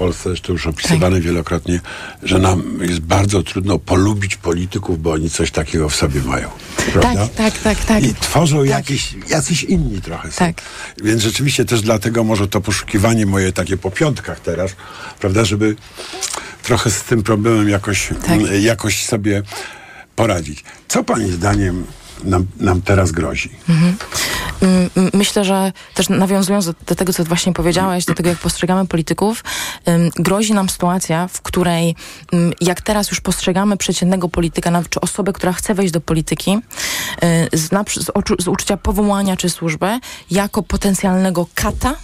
[0.00, 1.24] Polsce, zresztą już opisywany Tak.
[1.24, 1.80] wielokrotnie,
[2.22, 6.48] że nam jest bardzo trudno polubić polityków, bo oni coś takiego w sobie mają.
[6.92, 7.26] Prawda?
[7.28, 8.04] Tak, tak, tak, tak.
[8.04, 10.38] I tworzą jakieś, jacyś inni trochę są.
[10.38, 10.62] Tak.
[11.04, 14.76] Więc rzeczywiście też dlatego może to poszukiwanie moje takie po piątkach teraz,
[15.20, 15.76] prawda, żeby
[16.62, 18.40] trochę z tym problemem jakoś, Tak.
[18.60, 19.42] jakoś sobie
[20.16, 20.64] poradzić.
[20.88, 21.84] Co pani zdaniem
[22.24, 23.50] nam, nam teraz grozi?
[23.68, 23.96] Mhm.
[24.62, 28.38] Mm, mm, Myślę, że też nawiązując do, do tego, co właśnie powiedziałeś, do tego, jak
[28.38, 29.44] postrzegamy polityków,
[30.16, 31.96] grozi nam sytuacja, w której
[32.34, 36.58] ym, jak teraz już postrzegamy przeciętnego polityka, czy osobę, która chce wejść do polityki,
[37.52, 40.00] y, z, z, z uczucia powołania czy służby,
[40.30, 41.94] jako potencjalnego kata,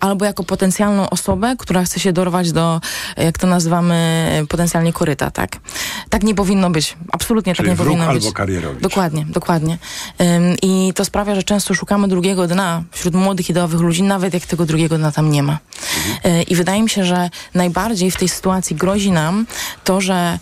[0.00, 2.80] albo jako potencjalną osobę, która chce się dorwać do,
[3.16, 5.56] jak to nazywamy, potencjalnie koryta, tak?
[6.10, 6.96] Tak nie powinno być.
[7.12, 8.24] Absolutnie Czyli tak nie powinno być.
[8.24, 8.82] albo karierowicz.
[8.82, 9.78] Dokładnie, dokładnie.
[10.20, 14.46] Ym, I to sprawia, że często szukamy drugiego dna wśród młodych, ideowych ludzi, nawet jak
[14.46, 15.58] tego drugiego dna tam nie ma.
[16.26, 19.46] Y, I wydaje mi się, że najbardziej w tej sytuacji grozi nam
[19.84, 20.38] to, że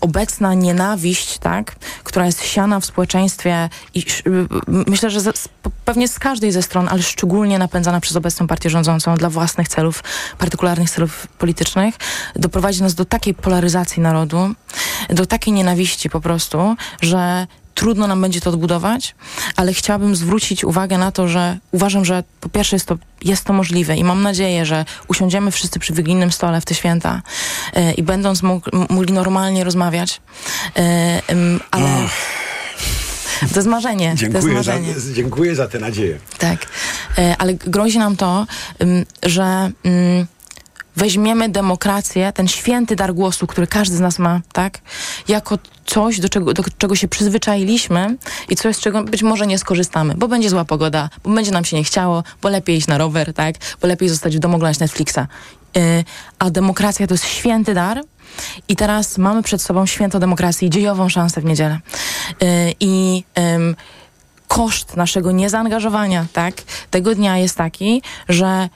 [0.00, 5.20] obecna nienawiść, tak, która jest siana w społeczeństwie i y, y, myślę, że
[5.84, 10.04] pewnie z każdej ze stron, ale szczególnie napędzana przez obecną partię rządzącą dla własnych celów,
[10.38, 11.94] partykularnych celów politycznych,
[12.36, 14.54] doprowadzi nas do takiej polaryzacji narodu,
[15.08, 17.46] do takiej nienawiści po prostu, że
[17.78, 19.14] trudno nam będzie to odbudować,
[19.56, 23.52] ale chciałabym zwrócić uwagę na to, że uważam, że po pierwsze jest to, jest to
[23.52, 27.22] możliwe i mam nadzieję, że usiądziemy wszyscy przy wigilijnym stole w te święta
[27.74, 30.20] e, i będąc mógł, mogli normalnie rozmawiać,
[30.76, 30.80] e,
[31.26, 31.88] em, ale
[33.52, 34.06] to jest marzenie.
[34.06, 34.94] to jest Dziękuję za, marzenie.
[35.14, 36.18] dziękuję za tę nadzieję.
[36.38, 36.66] Tak,
[37.18, 38.46] E, ale grozi nam to,
[39.22, 40.26] że ym,
[40.98, 44.80] weźmiemy demokrację, ten święty dar głosu, który każdy z nas ma, tak,
[45.28, 48.16] jako coś, do czego, do czego się przyzwyczailiśmy
[48.48, 51.64] i coś, z czego być może nie skorzystamy, bo będzie zła pogoda, bo będzie nam
[51.64, 54.78] się nie chciało, bo lepiej iść na rower, tak, bo lepiej zostać w domu oglądać
[54.78, 55.18] Netflixa.
[55.76, 56.04] Y,
[56.38, 58.02] a demokracja to jest święty dar,
[58.68, 61.78] i teraz mamy przed sobą święto demokracji, dziejową szansę w niedzielę.
[62.42, 63.76] Y, I ym,
[64.48, 66.54] koszt naszego niezaangażowania, tak,
[66.90, 68.68] tego dnia jest taki, że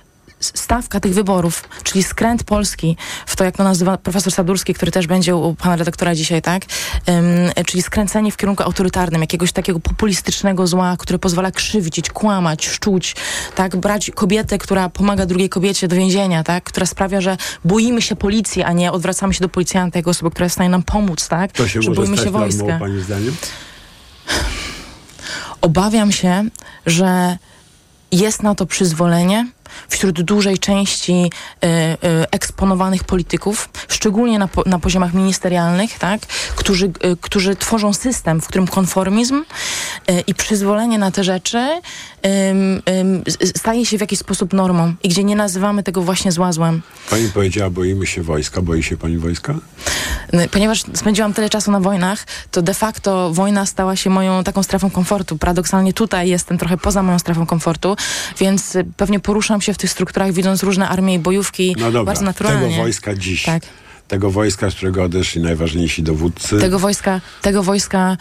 [0.43, 5.07] stawka tych wyborów, czyli skręt Polski w to, jak to nazywa profesor Sadurski, który też
[5.07, 6.62] będzie u pana redaktora dzisiaj, tak?
[7.09, 13.16] Ym, czyli skręcenie w kierunku autorytarnym, jakiegoś takiego populistycznego zła, które pozwala krzywdzić, kłamać, szczuć,
[13.55, 13.76] tak?
[13.76, 16.64] Brać kobietę, która pomaga drugiej kobiecie do więzienia, tak?
[16.64, 20.45] Która sprawia, że boimy się policji, a nie odwracamy się do policjanta jako osoby, która
[20.45, 21.53] jest w stanie nam pomóc, tak?
[21.53, 22.78] To się że boimy się wojska.
[22.78, 23.36] pani zdaniem?
[25.61, 26.45] Obawiam się,
[26.86, 27.38] że
[28.12, 29.47] jest na to przyzwolenie
[29.89, 36.20] wśród dużej części y, y, eksponowanych polityków, szczególnie na, po, na poziomach ministerialnych, tak,
[36.57, 39.45] którzy, y, którzy tworzą system, w którym konformizm
[40.27, 41.81] i przyzwolenie na te rzeczy
[43.57, 46.83] staje się w jakiś sposób normą i gdzie nie nazywamy tego właśnie zła złem.
[47.11, 48.62] Pani powiedziała, boimy się wojska.
[48.62, 49.55] Boi się pani wojska?
[50.51, 54.91] Ponieważ spędziłam tyle czasu na wojnach, to de facto wojna stała się moją taką strefą
[54.91, 55.39] komfortu.
[55.39, 57.97] Paradoksalnie tutaj jestem trochę poza moją strefą komfortu,
[58.39, 62.05] więc y, pewnie poruszam się w tych strukturach, widząc różne armie i bojówki No dobra,
[62.05, 62.68] bardzo naturalnie.
[62.68, 63.43] tego wojska dziś.
[63.43, 63.62] Tak.
[64.09, 66.59] Tego wojska, z którego odeszli najważniejsi dowódcy.
[66.61, 68.16] Tego wojska, tego wojska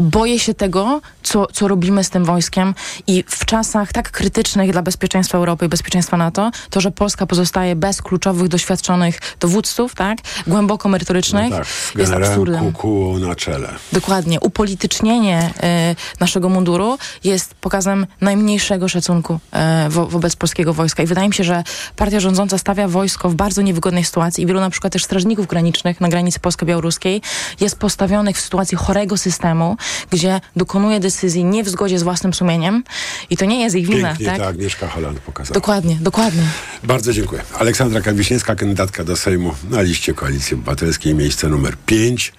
[0.00, 2.74] boję się tego, co, co robimy z tym wojskiem
[3.06, 7.76] i w czasach tak krytycznych dla bezpieczeństwa Europy i bezpieczeństwa NATO, to, że Polska pozostaje
[7.76, 11.66] bez kluczowych, doświadczonych dowódców, tak, głęboko merytorycznych, No tak,
[11.96, 12.72] jest absurdem.
[12.72, 13.68] Kuku na czele.
[13.92, 14.40] Dokładnie.
[14.40, 21.02] Upolitycznienie e, naszego munduru jest pokazem najmniejszego szacunku e, wo, wobec polskiego wojska.
[21.02, 21.64] I wydaje mi się, że
[21.96, 26.00] partia rządząca stawia wojsko w bardzo niewygodnej sytuacji i wielu na przykład też strażników granicznych
[26.00, 27.22] na granicy polsko-białoruskiej
[27.60, 29.71] jest postawionych w sytuacji chorego systemu,
[30.10, 32.84] gdzie dokonuje decyzji nie w zgodzie z własnym sumieniem
[33.30, 34.08] i to nie jest ich wina.
[34.08, 34.38] Pięknie tak?
[34.38, 35.54] to Agnieszka Holland pokazała.
[35.54, 36.42] Dokładnie, dokładnie.
[36.82, 37.42] Bardzo dziękuję.
[37.58, 42.32] Aleksandra Kawiśniewska, kandydatka do Sejmu na liście Koalicji Obywatelskiej, miejsce numer 5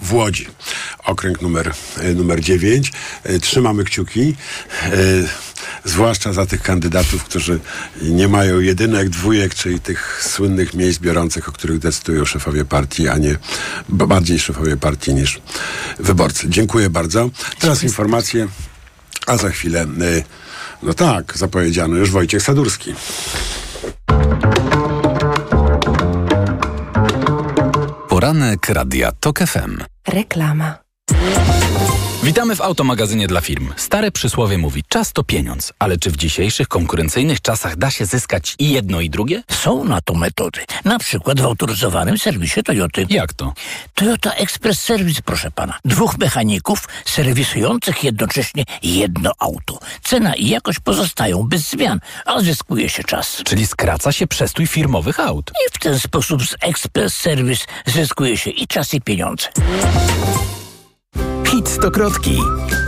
[0.00, 0.46] w Łodzi.
[1.04, 2.92] Okręg numer, e, numer 9.
[3.24, 4.34] E, Trzymamy kciuki,
[4.82, 4.90] e,
[5.84, 7.60] zwłaszcza za tych kandydatów, którzy
[8.02, 13.18] nie mają jedynek, dwójek, czyli tych słynnych miejsc biorących, o których decydują szefowie partii, a
[13.18, 13.36] nie
[13.88, 15.40] bardziej szefowie partii niż
[15.98, 16.48] wyborcy.
[16.48, 17.30] Dziękuję bardzo.
[17.58, 18.48] Teraz informacje,
[19.26, 19.86] a za chwilę, e,
[20.82, 22.94] no tak, zapowiedziano już Wojciech Sadurski.
[28.08, 29.78] Poranek Radia TOK FM.
[30.08, 30.78] Reklama.
[32.24, 33.72] Witamy w automagazynie dla firm.
[33.76, 38.54] Stare przysłowie mówi, czas to pieniądz, ale czy w dzisiejszych konkurencyjnych czasach da się zyskać
[38.58, 39.42] i jedno i drugie?
[39.50, 40.60] Są na to metody.
[40.84, 43.06] Na przykład w autoryzowanym serwisie Toyoty.
[43.10, 43.52] Jak to?
[43.94, 45.78] Toyota Express Service, proszę pana.
[45.84, 49.78] Dwóch mechaników serwisujących jednocześnie jedno auto.
[50.02, 53.42] Cena i jakość pozostają bez zmian, a zyskuje się czas.
[53.44, 55.50] Czyli skraca się przestój firmowych aut.
[55.50, 59.48] I w ten sposób z Express Service zyskuje się i czas i pieniądze.
[61.54, 62.38] Hit Stokrotki.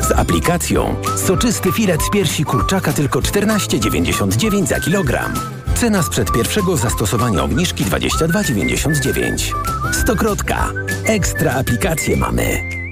[0.09, 0.97] Z aplikacją
[1.27, 5.35] soczysty filet z piersi kurczaka tylko 14,99 za kilogram.
[5.75, 9.53] Cena sprzed pierwszego zastosowania obniżki 22,99.
[9.93, 10.73] Stokrotka.
[11.05, 12.86] Ekstra aplikacje mamy.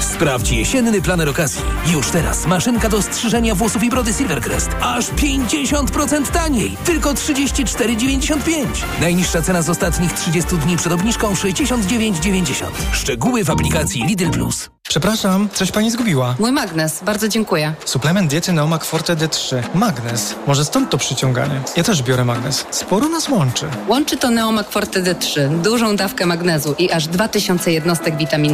[0.00, 1.62] Sprawdź jesienny planer okazji.
[1.92, 4.70] Już teraz maszynka do strzyżenia włosów i brody Silvercrest.
[4.82, 6.76] Aż 50% taniej.
[6.84, 8.66] Tylko 34,95.
[9.00, 12.64] Najniższa cena z ostatnich 30 dni przed obniżką 69,90.
[12.92, 14.70] Szczegóły w aplikacji Lidl Plus.
[14.88, 16.34] Przepraszam, coś pani zgubiła.
[16.38, 17.74] Mój magnes, bardzo dziękuję.
[17.84, 19.62] Suplement diety Neomak Forte D3.
[19.74, 20.34] Magnes.
[20.46, 21.60] Może stąd to przyciąganie.
[21.76, 22.66] Ja też biorę magnes.
[22.70, 23.66] Sporo nas łączy.
[23.88, 28.44] Łączy to Neomak Forte D3, dużą dawkę magnezu i aż 2000 jednostek witamin